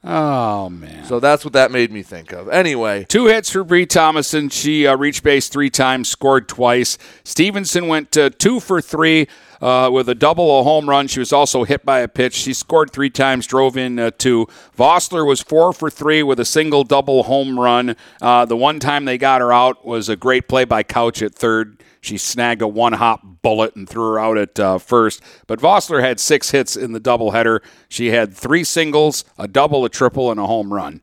[0.08, 1.04] Oh man!
[1.04, 2.48] So that's what that made me think of.
[2.48, 4.48] Anyway, Two hits for Bree Thomason.
[4.50, 6.96] She uh, reached base three times, scored twice.
[7.24, 9.26] Stevenson went uh, two for three
[9.60, 11.08] uh, with a double, a home run.
[11.08, 12.34] She was also hit by a pitch.
[12.34, 14.46] She scored three times, drove in uh, two.
[14.78, 17.96] Vossler was four for three with a single, double, home run.
[18.22, 21.34] Uh, the one time they got her out was a great play by Couch at
[21.34, 21.82] third.
[22.06, 25.20] She snagged a one hop bullet and threw her out at uh, first.
[25.48, 27.58] But Vossler had six hits in the doubleheader.
[27.88, 31.00] She had three singles, a double, a triple, and a home run,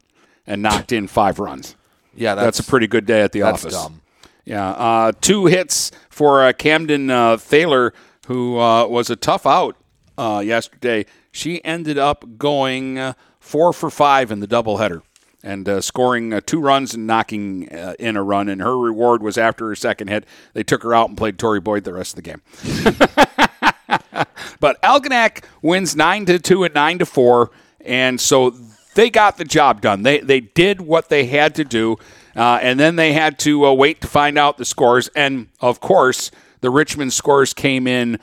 [0.47, 1.75] and knocked in five runs.
[2.15, 3.73] Yeah, that's, that's- a pretty good day at the that's office.
[3.73, 4.01] dumb.
[4.45, 7.93] Yeah, uh, two hits for uh, Camden uh, Thaler,
[8.27, 9.75] who uh, was a tough out
[10.17, 11.05] uh, yesterday.
[11.33, 15.01] She ended up going uh, four for five in the doubleheader
[15.43, 18.47] and uh, scoring uh, two runs and knocking uh, in a run.
[18.47, 21.59] And her reward was after her second hit, they took her out and played Tory
[21.59, 22.41] Boyd the rest of the game.
[24.59, 28.55] but Algonac wins nine to two and nine to four, and so
[28.95, 30.03] they got the job done.
[30.03, 31.97] They they did what they had to do,
[32.35, 35.09] uh, and then they had to uh, wait to find out the scores.
[35.09, 36.31] And of course,
[36.61, 38.19] the Richmond scores came in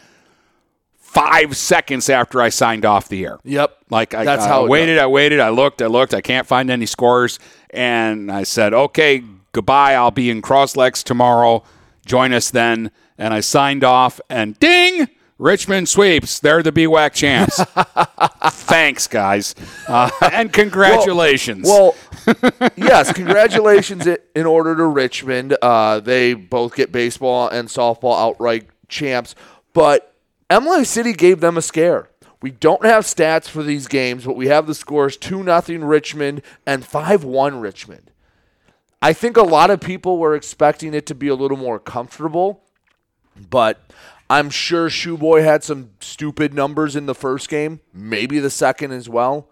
[1.11, 3.38] five seconds after I signed off the air.
[3.42, 6.20] Yep, like I, That's I how it waited, I waited, I looked, I looked, I
[6.20, 7.40] can't find any scores,
[7.70, 9.94] and I said, okay, goodbye.
[9.94, 11.64] I'll be in Crosslex tomorrow.
[12.06, 12.92] Join us then.
[13.18, 15.08] And I signed off, and ding.
[15.38, 16.38] Richmond sweeps.
[16.38, 17.58] They're the BWAC champs.
[18.66, 19.54] Thanks, guys.
[19.88, 21.66] Uh, and congratulations.
[21.66, 21.96] Well,
[22.76, 25.56] yes, congratulations in order to Richmond.
[25.62, 29.34] Uh, they both get baseball and softball outright champs,
[29.72, 30.09] but
[30.51, 32.11] Imlay City gave them a scare.
[32.42, 36.42] We don't have stats for these games, but we have the scores 2 0 Richmond
[36.66, 38.11] and 5 1 Richmond.
[39.03, 42.64] I think a lot of people were expecting it to be a little more comfortable,
[43.48, 43.80] but
[44.28, 49.09] I'm sure Shoeboy had some stupid numbers in the first game, maybe the second as
[49.09, 49.48] well.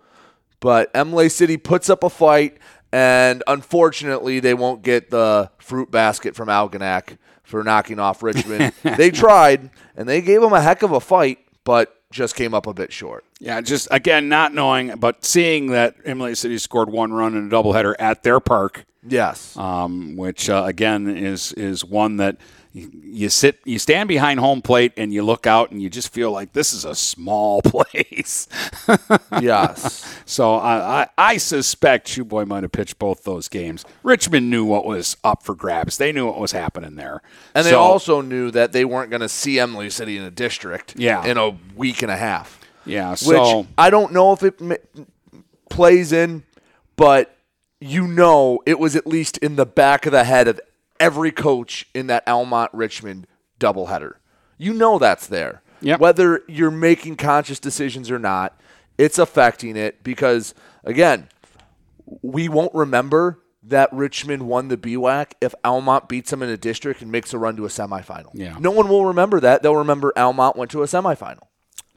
[0.60, 2.58] But Imlay City puts up a fight,
[2.92, 8.72] and unfortunately, they won't get the fruit basket from Algonac for knocking off Richmond.
[8.82, 12.66] they tried, and they gave them a heck of a fight, but just came up
[12.66, 13.24] a bit short.
[13.40, 17.50] Yeah, just again not knowing, but seeing that Imlay City scored one run in a
[17.50, 18.84] doubleheader at their park.
[19.06, 22.36] Yes, um, which uh, again is is one that
[22.72, 26.30] you sit, you stand behind home plate, and you look out, and you just feel
[26.30, 28.46] like this is a small place.
[29.40, 30.14] yes.
[30.28, 33.84] So I, I, I suspect Shoeboy might have pitched both those games.
[34.02, 35.96] Richmond knew what was up for grabs.
[35.96, 37.22] They knew what was happening there,
[37.54, 40.30] and so, they also knew that they weren't going to see Imlay City in a
[40.30, 40.94] district.
[40.98, 41.24] Yeah.
[41.24, 42.60] in a week and a half.
[42.84, 43.14] Yeah.
[43.14, 45.06] So which I don't know if it m-
[45.70, 46.42] plays in,
[46.96, 47.34] but
[47.80, 50.60] you know it was at least in the back of the head of
[51.00, 53.26] every coach in that Almont Richmond
[53.60, 54.14] doubleheader.
[54.56, 55.62] You know that's there.
[55.80, 56.00] Yep.
[56.00, 58.60] Whether you're making conscious decisions or not,
[58.96, 61.28] it's affecting it because, again,
[62.22, 67.02] we won't remember that Richmond won the BWAC if Almont beats them in a district
[67.02, 68.30] and makes a run to a semifinal.
[68.32, 68.56] Yeah.
[68.58, 69.62] No one will remember that.
[69.62, 71.42] They'll remember Almont went to a semifinal.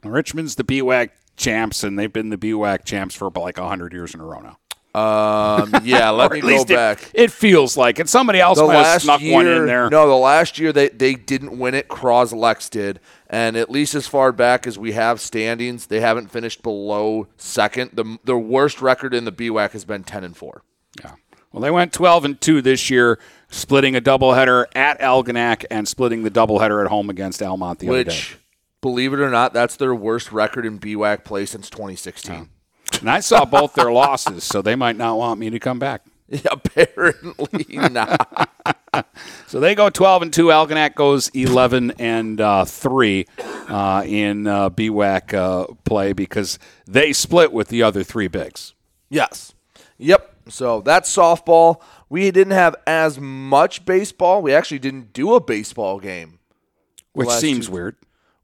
[0.04, 4.20] Richmond's the BWAC champs, and they've been the BWAC champs for like 100 years in
[4.20, 4.58] a row now.
[4.94, 7.10] Um, yeah, let me go least it- back.
[7.14, 8.08] It, feels like it.
[8.08, 9.88] Somebody else the might have last snuck year, one in there.
[9.88, 11.88] No, the last year they, they didn't win it.
[11.88, 16.28] Cross Lex did, and at least as far back as we have standings, they haven't
[16.28, 17.92] finished below second.
[17.94, 20.62] the The worst record in the BWAC has been ten and four.
[21.02, 21.12] Yeah.
[21.52, 23.18] Well, they went 12 and 2 this year,
[23.50, 28.04] splitting a doubleheader at Algonac and splitting the doubleheader at home against Almont the other
[28.04, 28.10] day.
[28.10, 28.38] Which,
[28.80, 32.48] believe it or not, that's their worst record in BWAC play since 2016.
[33.02, 36.04] And I saw both their losses, so they might not want me to come back.
[36.50, 38.48] Apparently not.
[39.48, 40.46] So they go 12 and 2.
[40.46, 43.26] Algonac goes 11 and uh, 3
[43.68, 48.72] uh, in uh, BWAC uh, play because they split with the other three bigs.
[49.10, 49.52] Yes.
[49.98, 50.36] Yep.
[50.48, 51.82] So that's softball.
[52.08, 54.42] We didn't have as much baseball.
[54.42, 56.38] We actually didn't do a baseball game.
[57.14, 57.96] Which seems two- weird.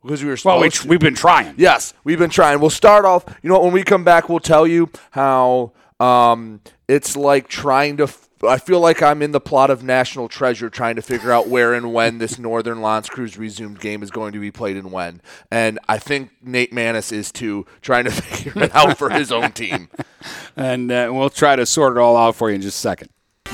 [0.02, 1.54] Because we were Well, we, we've been trying.
[1.58, 2.60] Yes, we've been trying.
[2.60, 3.24] We'll start off.
[3.42, 7.96] You know, what, when we come back, we'll tell you how um, it's like trying
[7.98, 8.04] to.
[8.04, 11.48] F- I feel like I'm in the plot of National Treasure, trying to figure out
[11.48, 14.92] where and when this Northern L'Anse Creuse resumed game is going to be played and
[14.92, 15.20] when.
[15.50, 19.52] And I think Nate Manis is too, trying to figure it out for his own
[19.52, 19.88] team.
[20.56, 23.10] And uh, we'll try to sort it all out for you in just a second.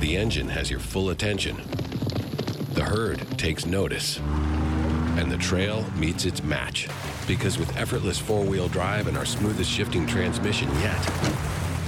[0.00, 1.56] the engine has your full attention.
[2.74, 4.18] The herd takes notice.
[5.16, 6.88] And the trail meets its match.
[7.26, 11.00] Because with effortless four wheel drive and our smoothest shifting transmission yet,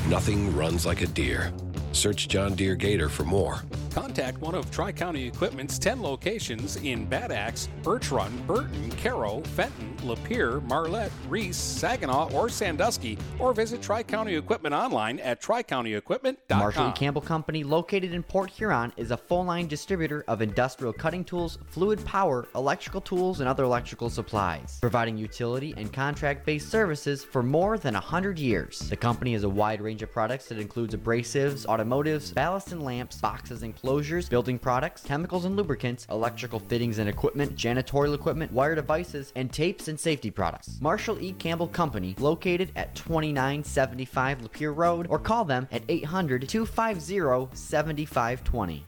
[0.09, 1.53] nothing runs like a deer.
[1.93, 3.63] Search John Deere Gator for more.
[3.91, 9.41] Contact one of Tri County Equipment's 10 locations in Bad Axe, Birch Run, Burton, Caro,
[9.57, 16.59] Fenton, Lapeer, Marlette, Reese, Saginaw, or Sandusky, or visit Tri County Equipment online at tricountyequipment.com.
[16.59, 16.93] Marshall E.
[16.93, 21.59] Campbell Company, located in Port Huron, is a full line distributor of industrial cutting tools,
[21.67, 27.43] fluid power, electrical tools, and other electrical supplies, providing utility and contract based services for
[27.43, 28.79] more than 100 years.
[28.79, 33.19] The company has a wide range of products that includes abrasives, automotives, ballast and lamps,
[33.19, 38.75] boxes and closures, building products, chemicals and lubricants, electrical fittings and equipment, janitorial equipment, wire
[38.75, 40.79] devices, and tapes and safety products.
[40.81, 41.33] Marshall E.
[41.35, 48.88] Campbell Company, located at 2975 Lapeer Road, or call them at 800 250 7520.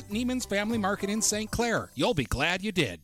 [0.00, 1.50] Neiman's Family Market in St.
[1.50, 1.90] Clair.
[1.94, 3.00] You'll be glad you did.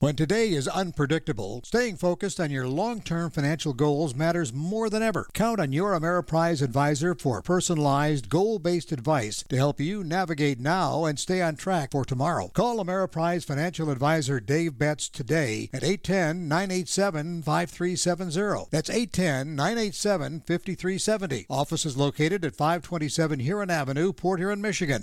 [0.00, 5.02] When today is unpredictable, staying focused on your long term financial goals matters more than
[5.02, 5.26] ever.
[5.34, 11.04] Count on your Ameriprise advisor for personalized, goal based advice to help you navigate now
[11.04, 12.46] and stay on track for tomorrow.
[12.54, 18.68] Call Ameriprise financial advisor Dave Betts today at 810 987 5370.
[18.70, 21.46] That's 810 987 5370.
[21.50, 25.02] Office is located at 527 Huron Avenue, Port Huron, Michigan.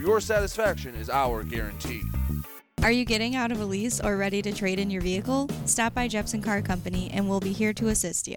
[0.00, 2.02] your satisfaction is our guarantee.
[2.82, 5.50] Are you getting out of a lease or ready to trade in your vehicle?
[5.66, 8.36] Stop by Jepson Car Company and we'll be here to assist you.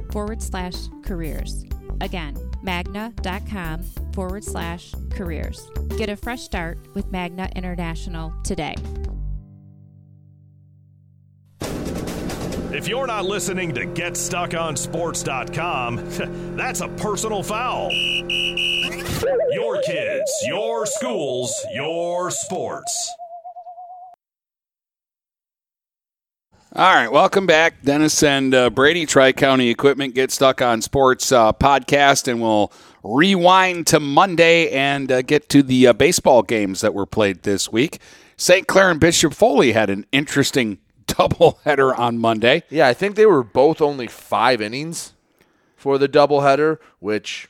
[0.11, 1.65] forward slash careers.
[2.01, 3.83] Again, magna.com
[4.13, 5.69] forward slash careers.
[5.97, 8.75] Get a fresh start with Magna International today.
[12.73, 17.91] If you're not listening to GetStuckOnSports.com, that's a personal foul.
[19.51, 23.13] Your kids, your schools, your sports.
[26.73, 29.05] All right, welcome back, Dennis and uh, Brady.
[29.05, 32.71] Tri County Equipment Get Stuck on Sports uh, podcast, and we'll
[33.03, 37.69] rewind to Monday and uh, get to the uh, baseball games that were played this
[37.73, 37.99] week.
[38.37, 38.67] St.
[38.67, 42.63] Clair and Bishop Foley had an interesting doubleheader on Monday.
[42.69, 45.11] Yeah, I think they were both only five innings
[45.75, 47.49] for the doubleheader, which,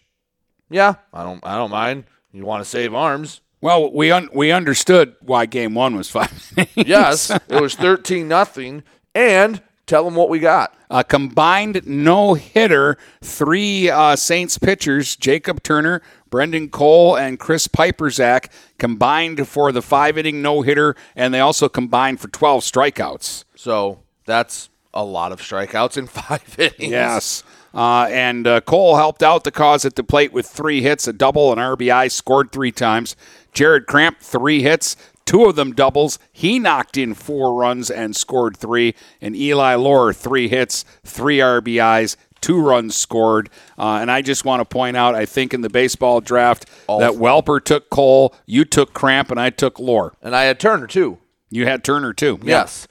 [0.68, 2.06] yeah, I don't, I don't mind.
[2.32, 3.42] You want to save arms.
[3.62, 6.52] Well, we un- we understood why game one was five.
[6.76, 8.82] yes, it was thirteen nothing,
[9.14, 10.76] and tell them what we got.
[10.90, 18.50] A combined no hitter, three uh, Saints pitchers, Jacob Turner, Brendan Cole, and Chris Piperzak,
[18.78, 23.44] combined for the five inning no hitter, and they also combined for 12 strikeouts.
[23.56, 26.92] So that's a lot of strikeouts in five innings.
[26.92, 27.44] Yes.
[27.74, 31.14] Uh, and uh, Cole helped out the cause at the plate with three hits, a
[31.14, 33.16] double, an RBI, scored three times.
[33.54, 34.96] Jared Cramp, three hits,
[35.32, 36.20] two of them doubles.
[36.34, 38.96] He knocked in four runs and scored three.
[39.22, 43.50] And Eli Lohr, three hits, three RBIs, two runs scored.
[43.78, 47.16] Uh, and I just want to point out, I think in the baseball draft that
[47.16, 50.14] Welper took Cole, you took Cramp, and I took Lohr.
[50.22, 51.20] And I had Turner too.
[51.50, 52.38] You had Turner too.
[52.44, 52.86] Yes.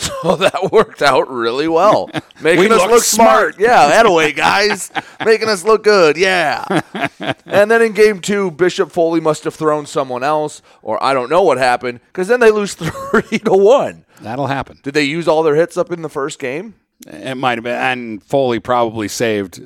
[0.22, 2.10] So that worked out really well.
[2.42, 3.54] Making We us look smart.
[3.54, 3.60] smart.
[3.60, 4.90] Yeah, that way, guys.
[5.24, 6.16] Making us look good.
[6.16, 6.64] Yeah.
[7.46, 11.30] and then in game two, Bishop Foley must have thrown someone else, or I don't
[11.30, 14.04] know what happened, because then they lose three to one.
[14.20, 14.78] That'll happen.
[14.82, 16.74] Did they use all their hits up in the first game?
[17.06, 19.62] It might have been, and Foley probably saved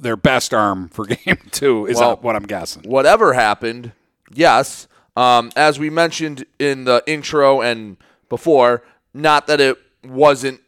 [0.00, 1.86] their best arm for game two.
[1.86, 2.82] Is Well, what I'm guessing.
[2.84, 3.92] Whatever happened,
[4.32, 4.86] yes.
[5.16, 7.96] Um, as we mentioned in the intro and
[8.28, 8.82] before,
[9.16, 10.60] not that it wasn't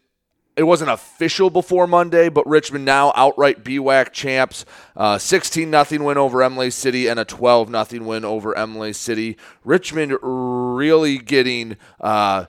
[0.56, 4.64] it wasn't official before Monday, but Richmond now outright BWAC champs.
[4.96, 9.36] Uh, 16 nothing win over Imlay City and a 12 nothing win over Imlay City.
[9.62, 12.46] Richmond really getting uh,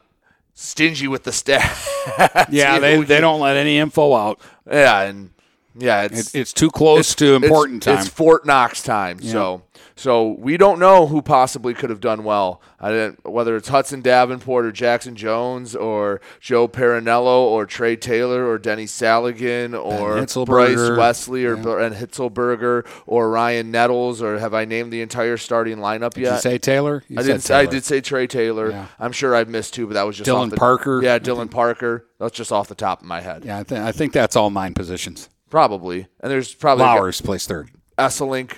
[0.55, 2.47] stingy with the stats.
[2.49, 4.39] Yeah, they, they don't let any info out.
[4.65, 5.29] Yeah, and
[5.75, 7.99] yeah, it's It's, it's too close to important it's, time.
[7.99, 9.19] It's Fort Knox time.
[9.21, 9.31] Yeah.
[9.31, 9.61] So
[9.99, 12.61] so we don't know who possibly could have done well.
[12.79, 18.47] I didn't, whether it's Hudson Davenport or Jackson Jones or Joe Perinello or Trey Taylor
[18.47, 24.63] or Denny Saligan or Bryce Wesley or and Hitzelberger or Ryan Nettles or have I
[24.63, 26.35] named the entire starting lineup Did yet?
[26.35, 27.03] you say Taylor?
[27.09, 27.41] You I said did.
[27.43, 28.71] say- I did say Trey Taylor.
[28.71, 28.85] Yeah.
[28.99, 31.51] I'm sure I've missed two, but that was just Dylan off the, Parker, Yeah, Dylan
[31.51, 32.07] Parker.
[32.19, 33.43] That's just off the top of my head.
[33.43, 35.27] Yeah, I, th- I think that's all nine positions.
[35.49, 36.07] Probably.
[36.21, 37.69] And there's probably Lowers plays third.
[37.97, 38.53] Esselink.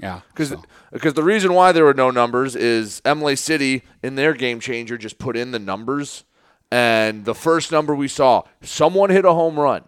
[0.00, 0.20] Yeah.
[0.28, 0.54] Because
[0.92, 4.96] because the reason why there were no numbers is Imlay City in their game changer
[4.98, 6.24] just put in the numbers,
[6.70, 9.84] and the first number we saw, someone hit a home run.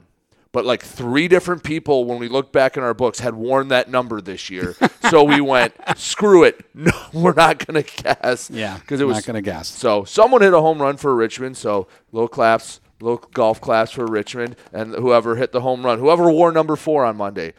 [0.53, 3.89] But like three different people, when we look back in our books, had worn that
[3.89, 4.77] number this year.
[5.11, 6.63] so we went, screw it.
[6.75, 8.51] No, we're not going to guess.
[8.51, 9.69] Yeah, because it was not gonna guess.
[9.69, 11.57] So someone hit a home run for Richmond.
[11.57, 16.31] So little claps, little golf class for Richmond, and whoever hit the home run, whoever
[16.31, 17.55] wore number four on Monday.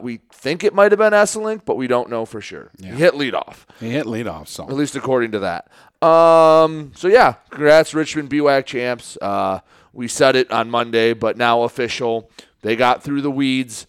[0.00, 2.70] We think it might have been Esselink, but we don't know for sure.
[2.80, 3.64] He hit leadoff.
[3.80, 5.68] He hit leadoff, so At least according to that.
[6.06, 9.18] Um, so yeah, congrats Richmond BWAC champs.
[9.20, 9.60] Uh,
[9.92, 12.30] we said it on Monday, but now official.
[12.62, 13.86] They got through the weeds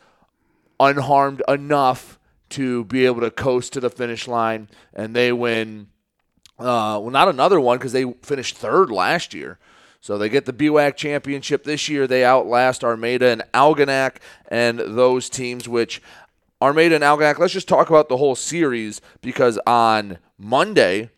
[0.80, 5.88] unharmed enough to be able to coast to the finish line, and they win.
[6.58, 9.60] Uh, well, not another one because they finished third last year.
[10.06, 12.06] So they get the BWAC championship this year.
[12.06, 14.18] They outlast Armada and Algonac
[14.50, 16.00] and those teams, which
[16.62, 21.10] Armada and Algonac, let's just talk about the whole series because on Monday,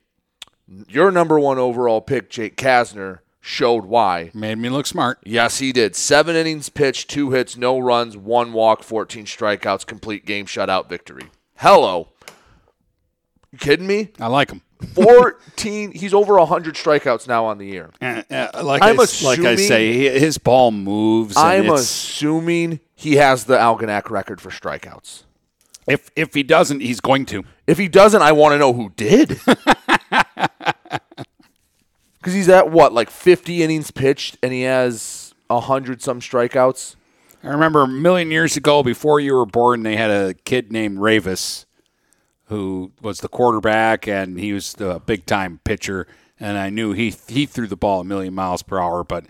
[0.88, 4.31] your number one overall pick, Jake Kasner, showed why.
[4.33, 5.19] Made me look smart.
[5.25, 5.93] Yes, he did.
[5.93, 11.23] Seven innings pitched, two hits, no runs, one walk, 14 strikeouts, complete game shutout victory.
[11.57, 12.07] Hello.
[13.51, 14.11] You kidding me?
[14.17, 14.61] I like him.
[14.93, 15.91] 14.
[15.91, 17.89] he's over 100 strikeouts now on the year.
[18.01, 21.36] Uh, uh, like, I'm I, s- like I say, his ball moves.
[21.36, 25.23] and I'm it's- assuming he has the Algonac record for strikeouts.
[25.88, 27.43] if if he doesn't, he's going to.
[27.65, 29.39] If he doesn't, I want to know who did.
[32.19, 36.95] Because he's at what, like 50 innings pitched, and he has 100 some strikeouts?
[37.43, 40.97] I remember a million years ago, before you were born, they had a kid named
[40.97, 41.65] Ravis,
[42.47, 46.07] who was the quarterback, and he was the big time pitcher.
[46.39, 49.25] And I knew he he threw the ball a million miles per hour, but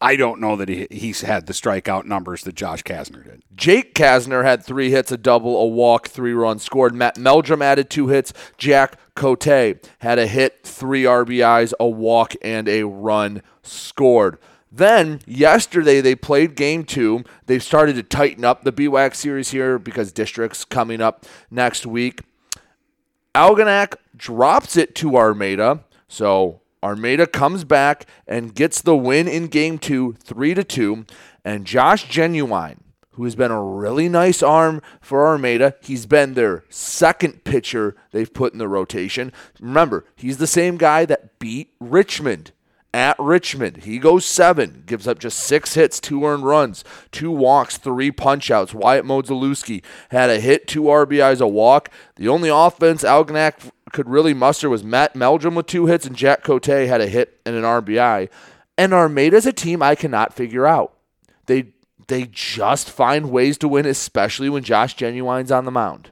[0.00, 3.42] I don't know that he he's had the strikeout numbers that Josh Kasner did.
[3.54, 6.94] Jake Kasner had three hits, a double, a walk, three runs scored.
[6.94, 8.32] Matt Meldrum added two hits.
[8.56, 14.38] Jack Cote had a hit, three RBIs, a walk, and a run scored.
[14.72, 17.24] Then yesterday they played game two.
[17.46, 22.22] They've started to tighten up the BWAC series here because districts coming up next week.
[23.34, 25.84] Algonac drops it to Armada.
[26.08, 31.06] So Armada comes back and gets the win in game two, three to two.
[31.44, 36.64] And Josh Genuine, who has been a really nice arm for Armada, he's been their
[36.68, 39.32] second pitcher they've put in the rotation.
[39.60, 42.52] Remember, he's the same guy that beat Richmond
[42.92, 43.78] at Richmond.
[43.78, 48.74] He goes seven, gives up just six hits, two earned runs, two walks, three punchouts.
[48.74, 51.90] Wyatt Modzalewski had a hit, two RBIs, a walk.
[52.16, 56.42] The only offense Algonac could really muster was Matt Meldrum with two hits, and Jack
[56.42, 58.28] Cote had a hit and an RBI.
[58.76, 60.94] And Armada's a team I cannot figure out.
[61.46, 61.72] They
[62.08, 66.10] they just find ways to win, especially when Josh Genuine's on the mound.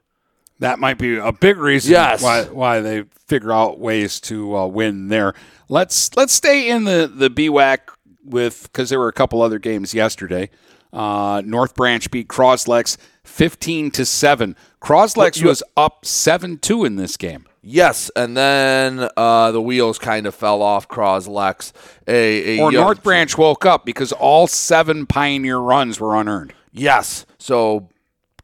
[0.61, 2.23] That might be a big reason Yes.
[2.23, 5.35] why why they figure out ways to uh, win there.
[5.69, 7.79] Let's let's stay in the the BWAC
[8.25, 10.51] with because there were a couple other games yesterday.
[10.93, 14.57] Uh, North Branch beat Croslex fifteen to seven.
[14.83, 17.45] Croslex You- was up seven two in this game.
[17.61, 21.73] Yes, and then uh, the wheels kind of fell off Croslex.
[22.07, 26.55] A, a Or young- North Branch woke up because all seven Pioneer runs were unearned.
[26.73, 27.27] Yes.
[27.39, 27.89] So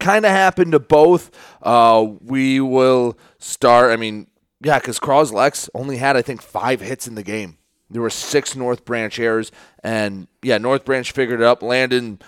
[0.04, 1.30] kind of happened to both.
[1.62, 3.90] Uh, we will start.
[3.92, 4.26] I mean,
[4.62, 7.58] yeah, because Croslex only had, I think, five hits in the game.
[7.90, 9.52] There were six North Branch errors,
[9.84, 11.62] and yeah, North Branch figured it up.
[11.62, 12.18] Landon,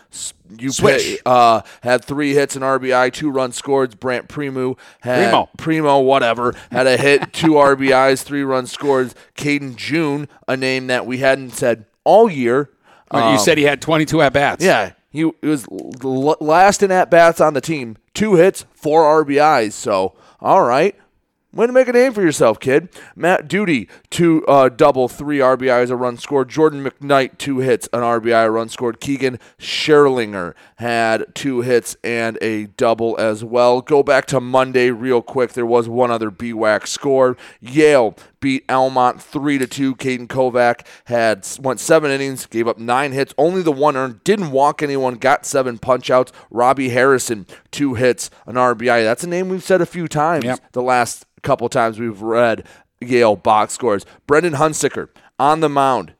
[0.59, 1.19] you Swish.
[1.27, 3.99] uh, had three hits and RBI, two runs scored.
[3.99, 5.49] Brant Primo had Primo.
[5.57, 9.15] Primo, whatever, had a hit, two RBIs, three runs scored.
[9.35, 12.71] Caden June, a name that we hadn't said all year.
[13.13, 14.63] you Um, said he had twenty two at bats.
[14.65, 17.97] yeah, he, he was l- last in at bats on the team.
[18.15, 19.73] Two hits, four RBIs.
[19.73, 20.95] So, all right.
[21.57, 22.91] Way to make a name for yourself, kid.
[23.15, 26.51] Matt Duty, two uh, double, three RBIs, a run scored.
[26.51, 29.01] Jordan McKnight, two hits, an RBI, a run scored.
[29.01, 33.81] Keegan Scherlinger had two hits and a double as well.
[33.81, 35.55] Go back to Monday real quick.
[35.55, 37.39] There was one other BWAC score.
[37.61, 39.95] Yale beat Almont three to two.
[39.97, 44.51] Caden Kovac had went seven innings, gave up nine hits, only the one earned, didn't
[44.51, 46.33] walk anyone, got seven punchouts.
[46.51, 49.05] Robbie Harrison two hits, an RBI.
[49.05, 50.73] That's a name we've said a few times Yep.
[50.73, 52.67] the last couple times we've read
[53.01, 54.05] Yale box scores.
[54.27, 55.09] Brendan Hunsicker
[55.39, 56.15] on the mound,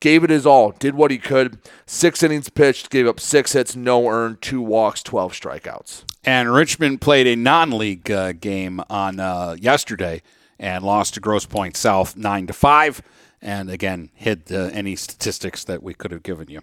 [0.00, 1.58] gave it his all, did what he could.
[1.86, 6.04] Six innings pitched, gave up six hits, no earned, two walks, 12 strikeouts.
[6.24, 10.22] And Richmond played a non-league uh, game on uh, yesterday
[10.58, 13.02] and lost to Grosse Pointe South nine to five,
[13.40, 16.60] and again hid uh, any statistics that we could have given you.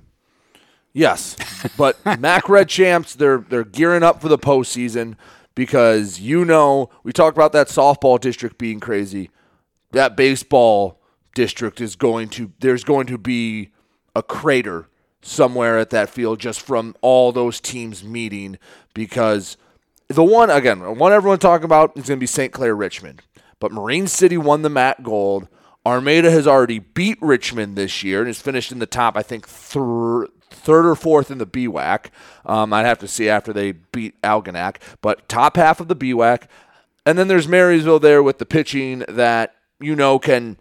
[0.94, 1.36] Yes,
[1.78, 5.16] but Mac Red Champs, they're they're gearing up for the postseason
[5.56, 9.30] because you know we talked about that softball district being crazy.
[9.92, 11.00] That baseball
[11.36, 13.72] district is going to there's going to be
[14.16, 14.88] a crater
[15.22, 18.58] somewhere at that field just from all those teams meeting
[18.94, 19.58] because
[20.08, 22.52] the one again the one everyone talking about is going to be St.
[22.52, 23.22] Clair Richmond,
[23.60, 25.48] but Marine City won the Mat Gold.
[25.86, 29.48] Armada has already beat Richmond this year and has finished in the top, I think,
[29.48, 32.08] thir- third or fourth in the BWAC.
[32.46, 36.44] Um, I'd have to see after they beat Algonac, but top half of the BWAC.
[37.06, 40.58] And then there's Marysville there with the pitching that you know can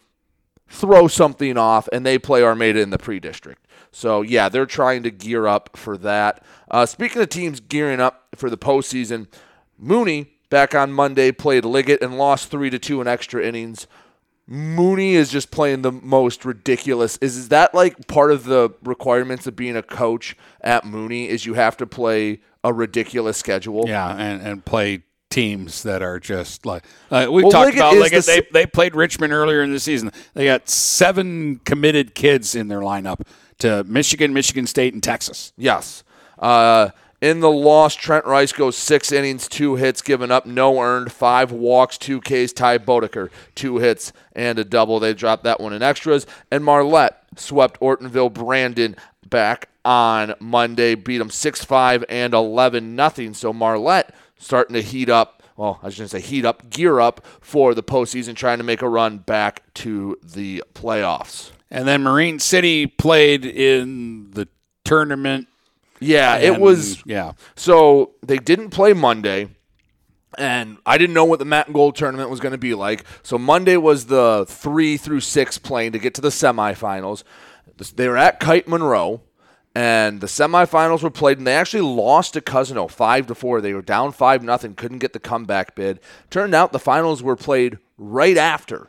[0.69, 3.67] throw something off, and they play Armada in the pre-district.
[3.91, 6.45] So yeah, they're trying to gear up for that.
[6.71, 9.27] Uh, speaking of teams gearing up for the postseason,
[9.79, 13.87] Mooney back on Monday played Liggett and lost three to two in extra innings.
[14.47, 17.19] Mooney is just playing the most ridiculous.
[17.19, 21.29] Is, is that like part of the requirements of being a coach at Mooney?
[21.29, 23.85] Is you have to play a ridiculous schedule?
[23.87, 27.97] Yeah, and, and play teams that are just like uh, we Well, talked Liggett about.
[27.97, 30.11] Liggett, the they they played Richmond earlier in the season.
[30.33, 33.21] They got seven committed kids in their lineup
[33.59, 35.53] to Michigan, Michigan State, and Texas.
[35.59, 36.05] Yes.
[36.39, 36.91] Uh,
[37.21, 41.51] in the loss, Trent Rice goes six innings, two hits given up, no earned, five
[41.51, 42.53] walks, two Ks.
[42.53, 45.01] Ty Bodeker, two hits and a double.
[45.01, 46.27] They dropped that one in extras.
[46.51, 48.97] And Marlette swept Ortonville Brandon
[49.29, 53.35] back on Monday, beat them 6 5 and 11 nothing.
[53.35, 55.43] So Marlette starting to heat up.
[55.57, 58.65] Well, I was going to say heat up, gear up for the postseason, trying to
[58.65, 61.51] make a run back to the playoffs.
[61.69, 64.47] And then Marine City played in the
[64.85, 65.49] tournament.
[66.01, 67.05] Yeah, it was.
[67.05, 67.33] Yeah.
[67.57, 69.49] So they didn't play Monday,
[70.37, 73.05] and I didn't know what the Matt and Gold tournament was going to be like.
[73.23, 77.25] So Monday was the three through six playing to get to the semifinals.
[77.95, 79.23] They were at Kite Monroe,
[79.75, 83.61] and the semifinals were played, and they actually lost to Cousino five to four.
[83.61, 86.01] They were down five nothing, couldn't get the comeback bid.
[86.31, 88.89] Turned out the finals were played right after,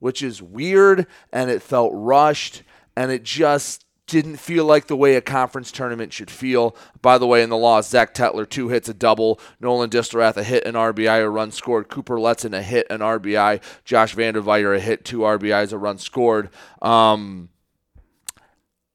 [0.00, 2.62] which is weird, and it felt rushed,
[2.96, 6.76] and it just didn't feel like the way a conference tournament should feel.
[7.00, 9.40] By the way, in the loss, Zach Tetler, two hits, a double.
[9.60, 11.88] Nolan Distelrath, a hit, an RBI, a run scored.
[11.88, 13.62] Cooper Letson, a hit, an RBI.
[13.84, 16.50] Josh Vanderweyer, a hit, two RBIs, a run scored.
[16.82, 17.48] Um,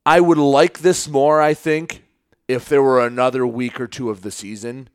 [0.05, 2.03] I would like this more, I think,
[2.47, 4.89] if there were another week or two of the season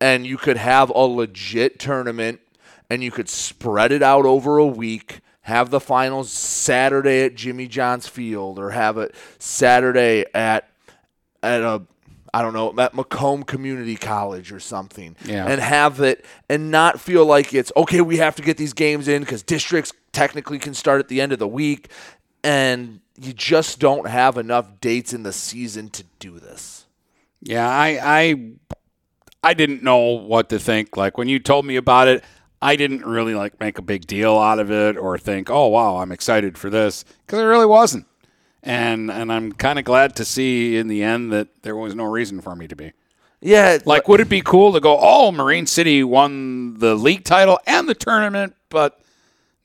[0.00, 2.40] and you could have a legit tournament
[2.88, 5.20] and you could spread it out over a week,
[5.50, 10.68] have the finals Saturday at Jimmy John's Field or have it Saturday at
[11.42, 11.82] at a
[12.32, 15.16] I don't know, at Macomb Community College or something.
[15.24, 15.46] Yeah.
[15.46, 19.08] And have it and not feel like it's okay, we have to get these games
[19.08, 21.90] in because districts technically can start at the end of the week.
[22.42, 26.86] And you just don't have enough dates in the season to do this.
[27.42, 28.52] Yeah, I, I
[29.42, 30.96] I didn't know what to think.
[30.96, 32.24] Like when you told me about it,
[32.62, 35.98] I didn't really like make a big deal out of it or think, "Oh wow,
[35.98, 38.06] I'm excited for this," because it really wasn't.
[38.62, 42.04] And and I'm kind of glad to see in the end that there was no
[42.04, 42.92] reason for me to be.
[43.42, 44.98] Yeah, Like, would it be cool to go?
[45.00, 49.00] Oh, Marine City won the league title and the tournament, but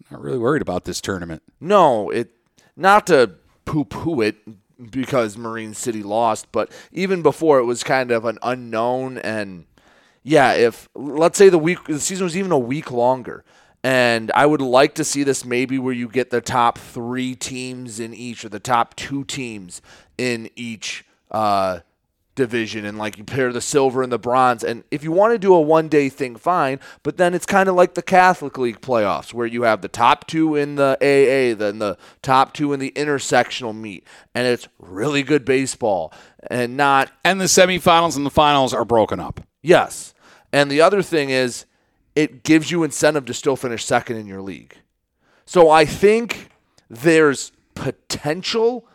[0.10, 1.44] not really worried about this tournament.
[1.60, 2.32] No, it
[2.78, 3.32] not to
[3.66, 4.38] poo-poo it
[4.92, 9.66] because Marine City lost, but even before it was kind of an unknown and
[10.28, 13.46] yeah, if let's say the week the season was even a week longer.
[13.84, 18.00] And I would like to see this maybe where you get the top three teams
[18.00, 19.84] in each or the top two teams
[20.18, 21.82] in each uh,
[22.34, 24.64] division and like you pair the silver and the bronze.
[24.64, 26.80] And if you want to do a one day thing, fine.
[27.04, 30.26] But then it's kind of like the Catholic League playoffs where you have the top
[30.26, 34.08] two in the AA, then the top two in the intersectional meet.
[34.34, 36.12] And it's really good baseball
[36.50, 37.12] and not.
[37.24, 39.42] And the semifinals and the finals are broken up.
[39.62, 40.15] Yes.
[40.56, 41.66] And the other thing is,
[42.16, 44.78] it gives you incentive to still finish second in your league.
[45.46, 46.48] So I think
[46.90, 48.88] there's potential,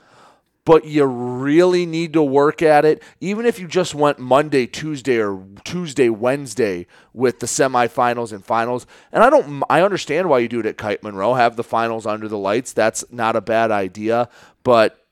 [0.64, 3.02] but you really need to work at it.
[3.20, 8.86] Even if you just went Monday, Tuesday, or Tuesday, Wednesday with the semifinals and finals.
[9.12, 11.34] And I don't, I understand why you do it at Kite Monroe.
[11.34, 12.72] Have the finals under the lights.
[12.72, 14.30] That's not a bad idea.
[14.62, 15.04] But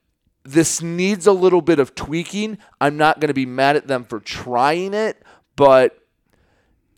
[0.44, 2.56] this needs a little bit of tweaking.
[2.80, 5.22] I'm not going to be mad at them for trying it,
[5.54, 5.94] but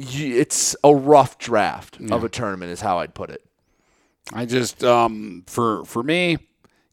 [0.01, 2.14] it's a rough draft yeah.
[2.14, 3.44] of a tournament, is how I'd put it.
[4.32, 6.38] I just, um, for for me,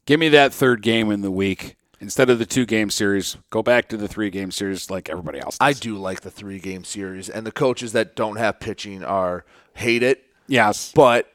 [0.06, 3.36] give me that third game in the week instead of the two game series.
[3.50, 5.58] Go back to the three game series like everybody else.
[5.58, 5.76] Does.
[5.76, 9.44] I do like the three game series, and the coaches that don't have pitching are
[9.74, 10.24] hate it.
[10.46, 11.32] Yes, but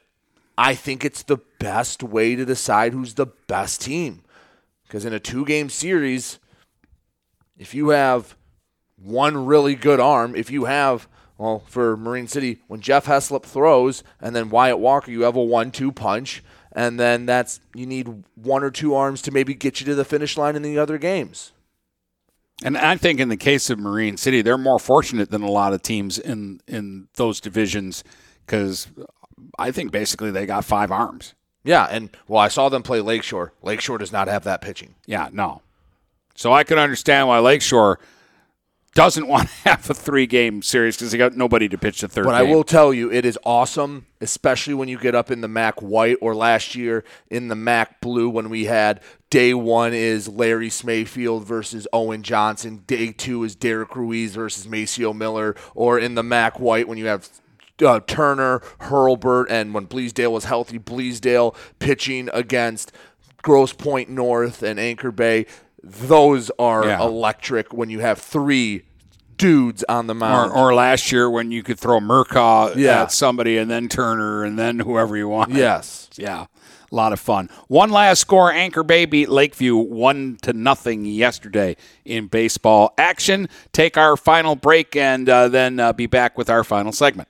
[0.57, 4.23] I think it's the best way to decide who's the best team.
[4.83, 6.39] Because in a two game series,
[7.57, 8.35] if you have
[8.95, 11.07] one really good arm, if you have,
[11.43, 15.43] well, for Marine City, when Jeff Heslop throws and then Wyatt Walker, you have a
[15.43, 16.41] one two punch.
[16.71, 20.05] And then that's, you need one or two arms to maybe get you to the
[20.05, 21.51] finish line in the other games.
[22.63, 25.73] And I think in the case of Marine City, they're more fortunate than a lot
[25.73, 28.05] of teams in, in those divisions
[28.45, 28.87] because
[29.59, 31.33] I think basically they got five arms.
[31.65, 33.51] Yeah, and well, I saw them play Lakeshore.
[33.61, 34.95] Lakeshore does not have that pitching.
[35.05, 35.61] Yeah, no.
[36.35, 37.99] So I can understand why Lakeshore
[38.95, 42.07] doesn't want to have a three game series because they got nobody to pitch the
[42.07, 42.25] third.
[42.25, 42.51] But game.
[42.51, 45.81] I will tell you, it is awesome, especially when you get up in the MAC
[45.81, 50.69] white or last year in the MAC blue when we had day one is Larry
[50.69, 56.23] Smayfield versus Owen Johnson, day two is Derek Ruiz versus Maceo Miller, or in the
[56.23, 57.29] MAC white when you have
[57.83, 62.91] uh, Turner, Hurlbert, and when Bleasdale was healthy, Bleasdale pitching against
[63.41, 65.45] Grosse Pointe North and Anchor Bay.
[65.83, 67.01] Those are yeah.
[67.01, 68.83] electric when you have three
[69.37, 70.51] dudes on the mound.
[70.51, 73.03] Or, or, last year when you could throw Murkaw yeah.
[73.03, 75.51] at somebody and then Turner and then whoever you want.
[75.51, 76.09] Yes.
[76.15, 76.45] Yeah.
[76.91, 77.49] A lot of fun.
[77.67, 81.75] One last score: Anchor Bay beat Lakeview one to nothing yesterday
[82.05, 83.49] in baseball action.
[83.71, 87.29] Take our final break and uh, then uh, be back with our final segment.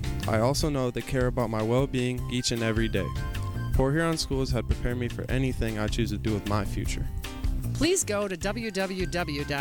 [0.27, 3.07] I also know they care about my well being each and every day.
[3.73, 7.07] Port Huron Schools had prepared me for anything I choose to do with my future.
[7.73, 9.53] Please go to www.phasd.us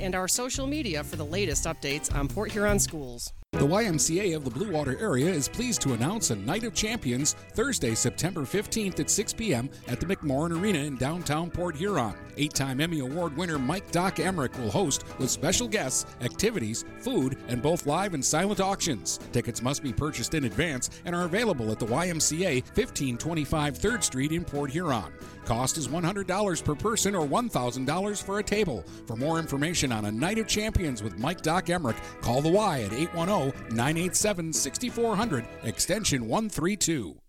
[0.00, 3.32] and our social media for the latest updates on Port Huron schools.
[3.54, 7.34] The YMCA of the Blue Water area is pleased to announce a Night of Champions
[7.52, 9.70] Thursday, September 15th at 6 p.m.
[9.86, 12.16] at the McMorran Arena in downtown Port Huron.
[12.36, 17.38] Eight time Emmy Award winner Mike Doc Emrick will host with special guests, activities, food,
[17.46, 19.20] and both live and silent auctions.
[19.30, 24.32] Tickets must be purchased in advance and are available at the YMCA 1525 3rd Street
[24.32, 25.12] in Port Huron.
[25.44, 28.84] Cost is $100 per person or $1,000 for a table.
[29.06, 32.82] For more information on a Night of Champions with Mike Doc Emrick, call the Y
[32.82, 37.16] at 810 987 6400, extension 132.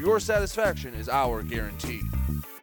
[0.00, 2.09] your satisfaction is our guarantee.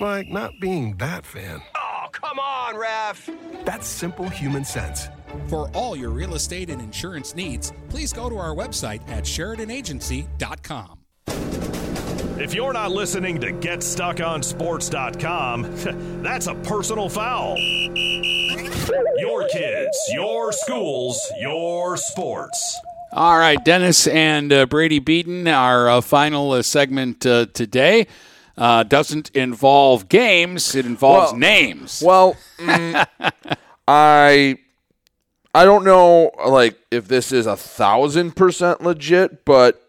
[0.00, 1.60] like not being that fan.
[1.76, 3.28] Oh, come on, ref!
[3.64, 5.08] That's simple human sense.
[5.48, 10.98] For all your real estate and insurance needs, please go to our website at SheridanAgency.com.
[12.38, 17.56] If you're not listening to GetStuckOnSports.com, that's a personal foul.
[19.18, 22.78] Your kids, your schools, your sports.
[23.12, 28.06] All right, Dennis and uh, Brady Beaton, our uh, final uh, segment uh, today.
[28.56, 32.02] Uh, doesn't involve games; it involves Well- names.
[32.04, 33.06] Well, mm,
[33.86, 34.58] I
[35.54, 39.82] I don't know like if this is a thousand percent legit, but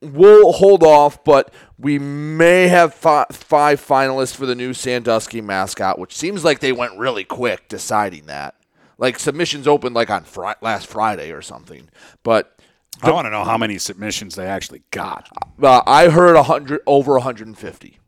[0.00, 1.22] we'll hold off.
[1.22, 6.60] But we may have fi- five finalists for the new Sandusky mascot, which seems like
[6.60, 8.54] they went really quick deciding that.
[8.96, 11.88] Like submissions opened like on fri- last Friday or something,
[12.22, 12.57] but.
[13.02, 15.28] I want to know how many submissions they actually got.
[15.62, 17.98] Uh, I heard a hundred over 150.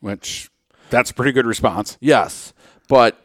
[0.00, 0.50] Which
[0.90, 1.96] that's a pretty good response.
[2.00, 2.52] Yes,
[2.88, 3.18] but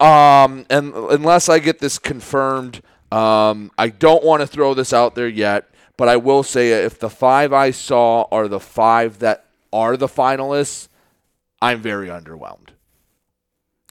[0.00, 2.82] um, and unless I get this confirmed,
[3.12, 5.68] um, I don't want to throw this out there yet.
[5.96, 10.08] But I will say, if the five I saw are the five that are the
[10.08, 10.88] finalists,
[11.62, 12.70] I'm very underwhelmed.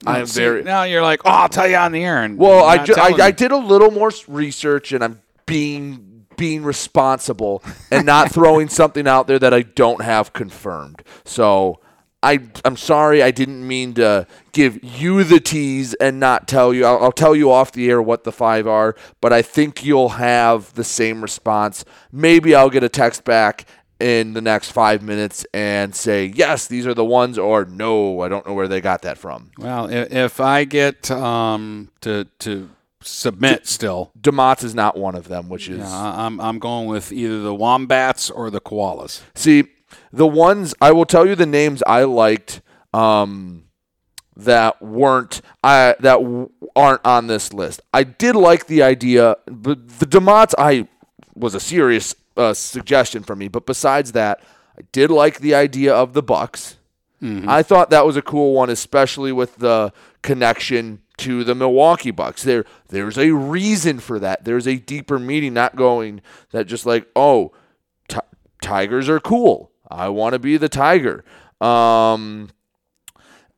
[0.06, 2.22] I am See, very now you're like, oh, I'll tell you on the air.
[2.22, 2.64] And well.
[2.64, 8.06] I, ju- I I did a little more research, and I'm being being responsible and
[8.06, 11.02] not throwing something out there that I don't have confirmed.
[11.24, 11.80] So
[12.24, 13.22] I I'm sorry.
[13.22, 16.86] I didn't mean to give you the tease and not tell you.
[16.86, 20.10] I'll, I'll tell you off the air what the five are, but I think you'll
[20.10, 21.84] have the same response.
[22.10, 23.66] Maybe I'll get a text back
[24.00, 28.28] in the next five minutes and say yes, these are the ones, or no, I
[28.28, 29.50] don't know where they got that from.
[29.58, 32.70] Well, if, if I get um, to to
[33.04, 37.40] submit still, Demotts is not one of them, which is I'm I'm going with either
[37.40, 39.20] the wombats or the koalas.
[39.34, 39.64] See,
[40.12, 42.60] the ones I will tell you the names I liked
[42.92, 43.64] um,
[44.36, 47.80] that weren't I that w- aren't on this list.
[47.92, 50.88] I did like the idea, but the Demotts I
[51.34, 53.48] was a serious uh, suggestion for me.
[53.48, 54.40] But besides that,
[54.78, 56.76] I did like the idea of the Bucks.
[57.22, 57.46] Mhm.
[57.48, 59.92] I thought that was a cool one, especially with the
[60.24, 62.42] connection to the Milwaukee Bucks.
[62.42, 64.44] There, there's a reason for that.
[64.44, 66.20] There's a deeper meaning, not going
[66.50, 67.52] that just like, oh,
[68.08, 68.18] ti-
[68.60, 69.70] tigers are cool.
[69.88, 71.24] I want to be the tiger.
[71.60, 72.50] Um,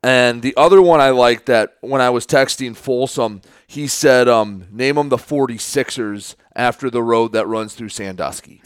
[0.03, 4.67] and the other one I liked that when I was texting Folsom, he said, um,
[4.71, 8.61] name them the 46ers after the road that runs through Sandusky,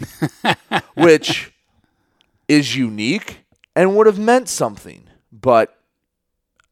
[0.94, 1.52] which
[2.48, 3.44] is unique
[3.76, 5.79] and would have meant something, but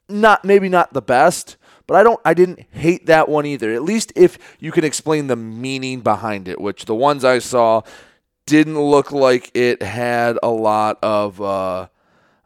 [0.09, 1.57] not maybe not the best.
[1.87, 3.73] But I don't I didn't hate that one either.
[3.73, 7.83] At least if you can explain the meaning behind it, which the ones I saw
[8.45, 11.89] didn't look like it had a lot of uh,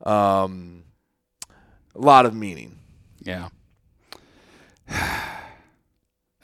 [0.04, 0.84] um,
[1.94, 2.78] a lot of meaning.
[3.20, 3.48] Yeah.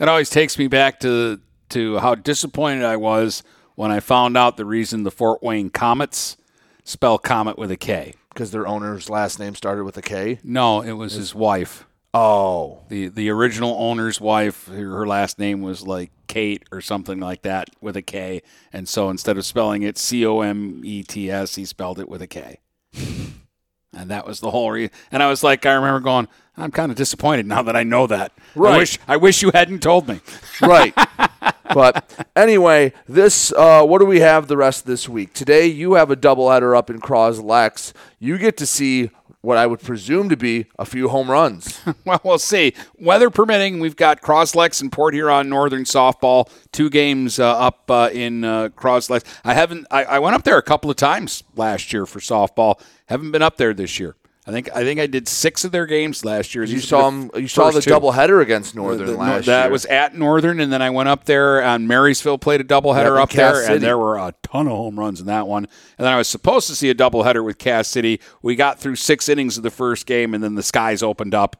[0.01, 1.41] It always takes me back to
[1.71, 3.43] to how disappointed I was
[3.75, 6.37] when I found out the reason the Fort Wayne Comets
[6.85, 8.15] spell comet with a K.
[8.39, 10.39] Because their owner's last name started with a K?
[10.45, 11.89] No, it was his wife.
[12.15, 12.85] Oh.
[12.89, 17.43] The the original owner's wife, her her last name was like Kate or something like
[17.43, 18.43] that with a K.
[18.73, 22.09] And so instead of spelling it C O M E T S, he spelled it
[22.09, 22.61] with a K.
[23.97, 24.93] And that was the whole reason.
[25.11, 28.07] And I was like, I remember going, I'm kind of disappointed now that I know
[28.07, 28.33] that.
[28.55, 28.75] Right.
[28.75, 30.21] I wish I wish you hadn't told me.
[30.63, 30.95] right.
[31.73, 35.33] But anyway, this uh, what do we have the rest of this week?
[35.33, 37.93] Today you have a doubleheader up in Croslex.
[38.19, 39.11] You get to see
[39.49, 41.81] what I would presume to be a few home runs.
[42.05, 42.75] well, we'll see.
[42.99, 46.51] Weather permitting, we've got Crosslex and Port Huron Northern softball.
[46.71, 49.25] Two games uh, up uh, in uh, Crosslex.
[49.47, 49.87] I haven't.
[49.91, 52.79] I, I went up there a couple of times last year for softball.
[53.07, 54.17] Haven't been up there this year.
[54.49, 54.71] I think.
[54.75, 56.65] I think I did six of their games last year.
[56.65, 57.91] You saw the 'em- you saw the two.
[57.91, 59.71] doubleheader against Northern The- the- last that year.
[59.73, 63.23] was at Northern, and then I went up there on Marysville, played a doubleheader Yep,
[63.25, 63.75] up Cass there, City.
[63.75, 65.67] and there were a ton of home runs in that one.
[65.99, 68.21] And then I was supposed to see a doubleheader with Cass City.
[68.43, 71.57] We got through six innings of the first game, and then the skies opened up,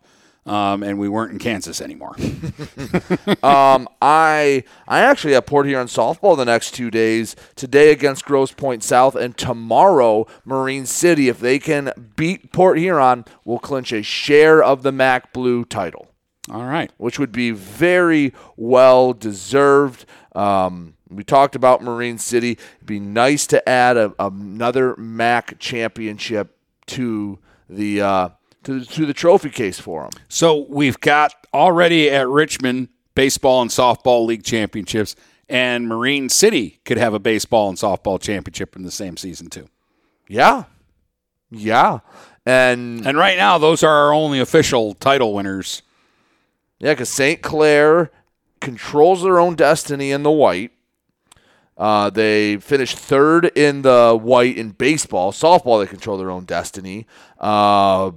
[0.49, 2.17] um, and we weren't in Kansas anymore.
[3.43, 7.37] um, I I actually have Port Huron softball the next two days.
[7.57, 11.29] Today against Grosse Pointe South, and tomorrow Marine City.
[11.29, 16.09] If they can beat Port Huron, will clinch a share of the MAC Blue title.
[16.51, 20.07] All right, which would be very well deserved.
[20.35, 22.53] Um, we talked about Marine City.
[22.53, 26.57] It'd be nice to add a, another MAC championship
[26.87, 27.39] to
[27.69, 28.29] the uh,
[28.69, 30.11] to, to the trophy case for them.
[30.29, 35.17] So we've got already at Richmond baseball and softball league championships,
[35.49, 39.69] and Marine City could have a baseball and softball championship in the same season too.
[40.29, 40.65] Yeah,
[41.51, 42.01] yeah,
[42.45, 45.81] and and right now those are our only official title winners.
[46.79, 47.41] Yeah, because St.
[47.41, 48.11] Clair
[48.61, 50.73] controls their own destiny in the white.
[51.79, 55.33] Uh, they finished third in the white in baseball.
[55.33, 57.07] Softball, they control their own destiny.
[57.39, 58.11] Uh,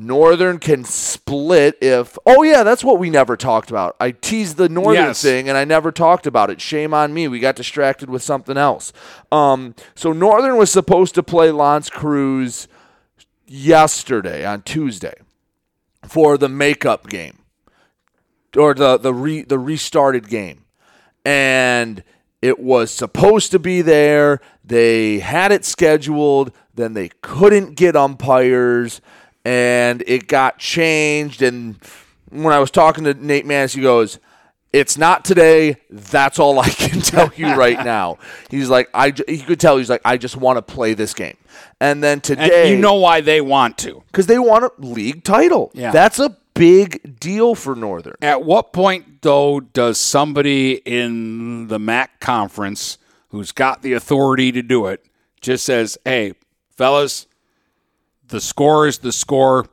[0.00, 2.16] Northern can split if.
[2.24, 3.96] Oh, yeah, that's what we never talked about.
[3.98, 5.20] I teased the Northern Yes.
[5.22, 6.60] thing and I never talked about it.
[6.60, 7.26] Shame on me.
[7.26, 8.92] We got distracted with something else.
[9.32, 12.68] Um, so Northern was supposed to play L'Anse Creuse
[13.46, 15.14] yesterday on Tuesday
[16.06, 17.38] for the makeup game
[18.56, 20.64] or the the re, the restarted game,
[21.24, 22.02] and
[22.40, 24.40] it was supposed to be there.
[24.64, 29.00] They had it scheduled, then they couldn't get umpires,
[29.48, 31.40] and it got changed.
[31.42, 31.76] And
[32.30, 34.18] when I was talking to Nate Manis, he goes.
[34.70, 35.76] It's not today.
[35.88, 38.18] That's all I can tell you right now.
[38.50, 39.14] He's like, I.
[39.26, 39.78] He could tell.
[39.78, 41.38] He's like, I just want to play this game.
[41.80, 44.02] And then And today, you know why they want to.
[44.08, 45.70] because they want a league title.
[45.72, 45.90] Yeah.
[45.90, 48.16] That's a big deal for Northern.
[48.20, 52.98] At what point, though, does somebody in the MAC conference
[53.30, 55.02] who's got the authority to do it
[55.40, 56.34] just says, hey,
[56.76, 57.26] fellas,
[58.28, 59.66] the score is the score,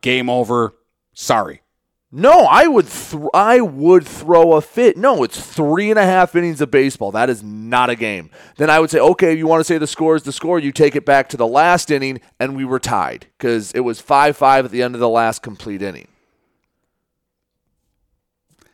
[0.00, 0.74] game over,
[1.12, 1.62] sorry?
[2.12, 4.96] No, I would th- I would throw a fit.
[4.96, 7.10] No, it's three and a half innings of baseball.
[7.10, 8.30] That is not a game.
[8.56, 10.72] Then I would say, okay, you want to say the score is the score, you
[10.72, 14.36] take it back to the last inning, and we were tied because it was five
[14.36, 16.08] five at the end of the last complete inning.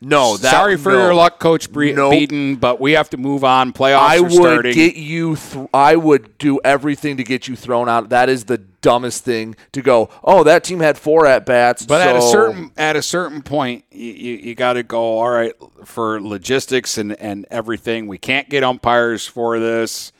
[0.05, 0.97] No, that, sorry for no.
[1.05, 2.11] your luck, Coach Bre- Nope.
[2.11, 3.71] Beaton, but we have to move on.
[3.73, 4.73] Playoffs I are would starting.
[4.75, 5.35] get you.
[5.35, 8.09] Th- I would do everything to get you thrown out.
[8.09, 10.09] That is the dumbest thing to go.
[10.23, 11.85] Oh, that team had four at bats.
[11.85, 15.19] But at a certain at a certain point, you, you, you got to go.
[15.19, 15.53] All right,
[15.85, 20.11] for logistics and and everything, we can't get umpires for this.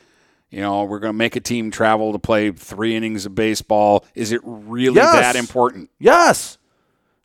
[0.50, 4.04] You know, we're going to make a team travel to play three innings of baseball.
[4.14, 5.12] Is it really Yes.
[5.12, 5.90] that important?
[5.98, 6.58] Yes.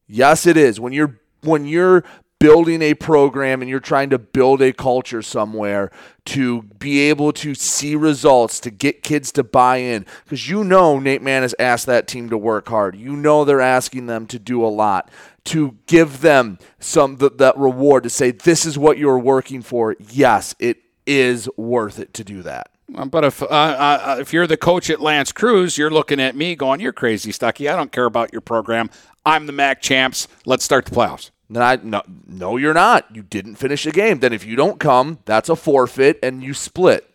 [0.07, 0.79] Yes, it is.
[0.79, 2.03] When you're when you're
[2.39, 5.91] building a program and you're trying to build a culture somewhere
[6.25, 10.05] to be able to see results, to get kids to buy in.
[10.23, 12.95] Because you know Nate Mann has asked that team to work hard.
[12.95, 15.11] You know they're asking them to do a lot.
[15.45, 19.95] To give them some th- that reward to say this is what you're working for.
[19.99, 22.69] Yes, it is worth it to do that.
[22.87, 26.55] But if uh, uh, if you're the coach at L'Anse Creuse, you're looking at me
[26.55, 27.69] going, "You're crazy, Stucky.
[27.69, 28.89] I don't care about your program.
[29.25, 30.27] I'm the MAC champs.
[30.45, 33.07] Let's start the playoffs." Then I no, no, you're not.
[33.15, 34.19] You didn't finish the game.
[34.19, 37.05] Then if you don't come, that's a forfeit, and you split.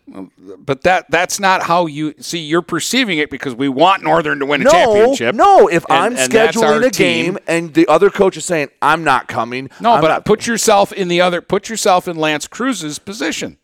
[0.59, 2.41] But that that's not how you see.
[2.41, 5.35] You're perceiving it because we want Northern to win a no, championship.
[5.37, 7.25] No, if and- I'm and scheduling a team.
[7.35, 10.47] game and the other coach is saying I'm not coming, No, I'm but not- put
[10.47, 11.41] yourself in the other.
[11.41, 13.57] Put yourself in L'Anse Creuse's position.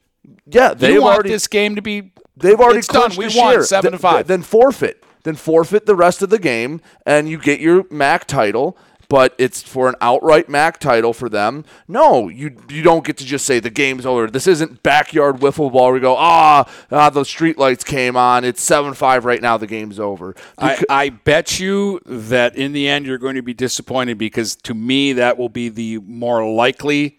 [0.46, 2.12] yeah, they've want already this game to be.
[2.36, 3.10] they've already it's done.
[3.16, 3.62] We won share.
[3.64, 4.26] seven Th- to five.
[4.28, 5.02] Then forfeit.
[5.24, 8.78] Then forfeit the rest of the game, and you get your MAC title.
[9.10, 11.64] But it's for an outright MAC title for them.
[11.88, 14.28] No, you you don't get to just say the game's over.
[14.28, 15.86] This isn't backyard wiffle ball.
[15.86, 18.44] Where we go, ah, ah the street lights came on.
[18.44, 19.58] It's seven five right now.
[19.58, 20.36] The game's over.
[20.56, 24.74] I, I bet you that in the end you're going to be disappointed because to
[24.74, 27.18] me that will be the more likely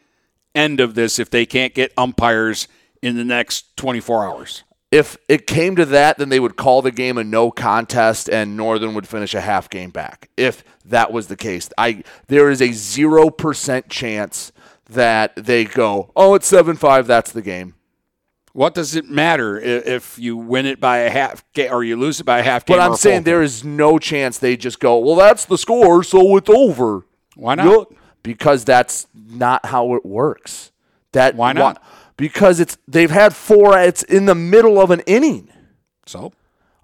[0.55, 2.67] end of this if they can't get umpires
[3.01, 4.63] in the next 24 hours.
[4.91, 8.55] if it came to that, then they would call the game a no contest and
[8.57, 10.29] Northern would finish a half game back.
[10.37, 14.51] If that was the case, I there is a zero percent chance
[14.89, 17.07] that they go, oh, it's seven five.
[17.07, 17.75] That's the game.
[18.53, 22.19] What does it matter if you win it by a half ga- or you lose
[22.19, 22.77] it by a half game?
[22.77, 23.45] But I'm saying there game?
[23.45, 27.05] is no chance they just go, well, that's the score, so it's over.
[27.35, 27.65] Why not?
[27.65, 27.93] You'll-
[28.23, 30.71] because that's not how it works.
[31.13, 31.81] That Why not?
[32.17, 33.77] because it's they've had four.
[33.79, 35.49] It's in the middle of an inning.
[36.05, 36.31] So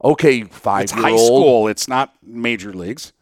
[0.04, 1.20] okay, five it's high old.
[1.28, 1.68] school.
[1.68, 3.14] It's not major leagues.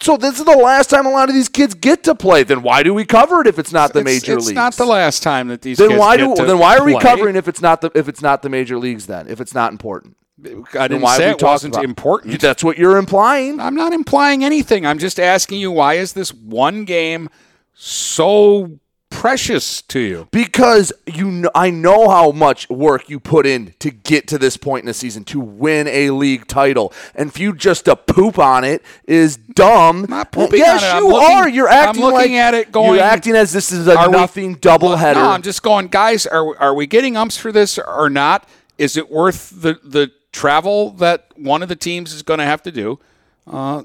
[0.00, 2.42] So this is the last time a lot of these kids get to play.
[2.44, 4.54] Then why do we cover it if it's not the It's- major it's leagues?
[4.56, 6.84] not the last time that these then kids why get do to then why are
[6.84, 7.02] we play.
[7.02, 9.70] covering if it's not the if it's not the major leagues then if it's not
[9.72, 10.16] important?
[10.44, 12.40] I didn't why say it wasn't about- important.
[12.40, 13.60] That's what you're implying.
[13.60, 14.84] I'm not implying anything.
[14.86, 17.28] I'm just asking you why is this one game
[17.74, 18.78] so
[19.12, 20.28] precious to you?
[20.32, 24.56] Because you know, I know how much work you put in to get to this
[24.56, 28.38] point in the season to win a league title, and for you just to poop
[28.38, 30.06] on it is dumb.
[30.08, 30.82] Not pooping yes.
[30.82, 31.48] I'm you looking- are.
[31.48, 34.08] You're I'm acting looking like at it going, You're acting as this is a Are
[34.10, 35.14] we- nothing doubleheader.
[35.14, 36.26] No, I'm just going, guys.
[36.26, 38.48] Are are we getting umps for this or not?
[38.78, 42.62] Is it worth the the travel that one of the teams is going to have
[42.62, 42.98] to do?
[43.46, 43.82] Uh,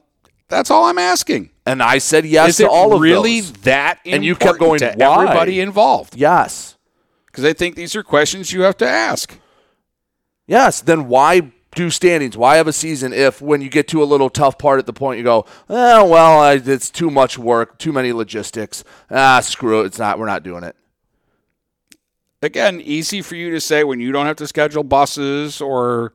[0.50, 1.50] that's all I'm asking.
[1.66, 3.52] And I said yes is to it all of really those.
[3.64, 6.16] that And you kept going, to "Why?" everybody involved.
[6.16, 6.78] Yes.
[7.26, 9.38] Because I think these are questions you have to ask.
[10.48, 12.38] Yes, then why do standings?
[12.38, 14.94] Why have a season if when you get to a little tough part at the
[14.94, 18.84] point you go, oh, well, I, it's too much work, too many logistics.
[19.12, 19.88] Ah, screw it.
[19.88, 20.18] It's not.
[20.18, 20.76] We're not doing it.
[22.42, 26.14] Again, easy for you to say when you don't have to schedule buses or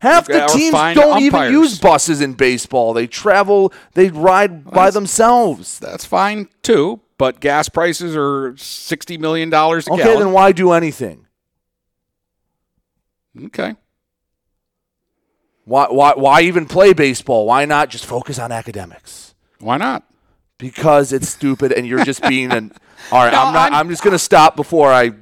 [0.00, 2.92] Half the teams don't even use buses in baseball.
[2.92, 3.72] They travel.
[3.94, 5.78] They ride by themselves.
[5.80, 10.18] That's fine too, but gas prices are sixty million dollars a Okay, gallon.
[10.20, 11.26] then why do anything?
[13.46, 13.74] Okay.
[15.64, 17.46] Why, why, why even play baseball?
[17.46, 19.34] Why not just focus on academics?
[19.58, 20.02] Why not?
[20.56, 22.72] Because it's stupid, and you're just being an.
[23.12, 23.72] All right, No, I'm not.
[23.72, 25.12] I'm- I'm, just going to stop before I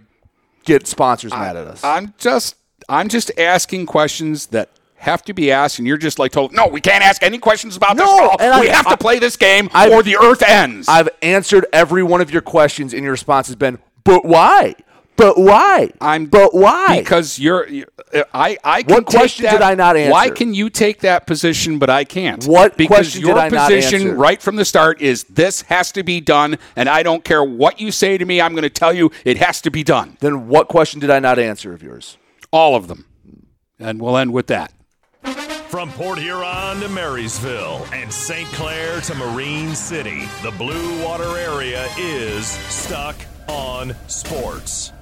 [0.65, 1.82] get sponsors mad at us.
[1.85, 2.55] I'm just
[2.89, 6.67] I'm just asking questions that have to be asked, and you're just like told, no,
[6.69, 8.07] we can't ask any questions about this.
[8.07, 10.43] No, at and we I- have I- to play this game, I've- or the Earth
[10.43, 10.89] ends.
[10.89, 14.75] I've answered every one of your questions, and your response has been, "But why?
[15.17, 15.91] But why?
[16.01, 16.99] I'm but why?
[16.99, 17.67] because you're.
[17.69, 17.87] you-
[18.35, 20.13] I I can What take question that- did I not answer?
[20.13, 22.45] Why can you take that position, but I can't?
[22.45, 25.91] What because question your did I not position right from the start is this has
[25.93, 28.41] to be done, and I don't care what you say to me.
[28.41, 30.17] I'm going to tell you it has to be done.
[30.21, 32.17] Then what question did I not answer of yours?
[32.52, 33.06] All of them,
[33.78, 34.73] and we'll end with that.
[35.68, 38.48] From Port Huron to Marysville and St.
[38.52, 43.16] Clair to Marine City, the Blue Water area is stuck
[43.48, 44.93] on sports.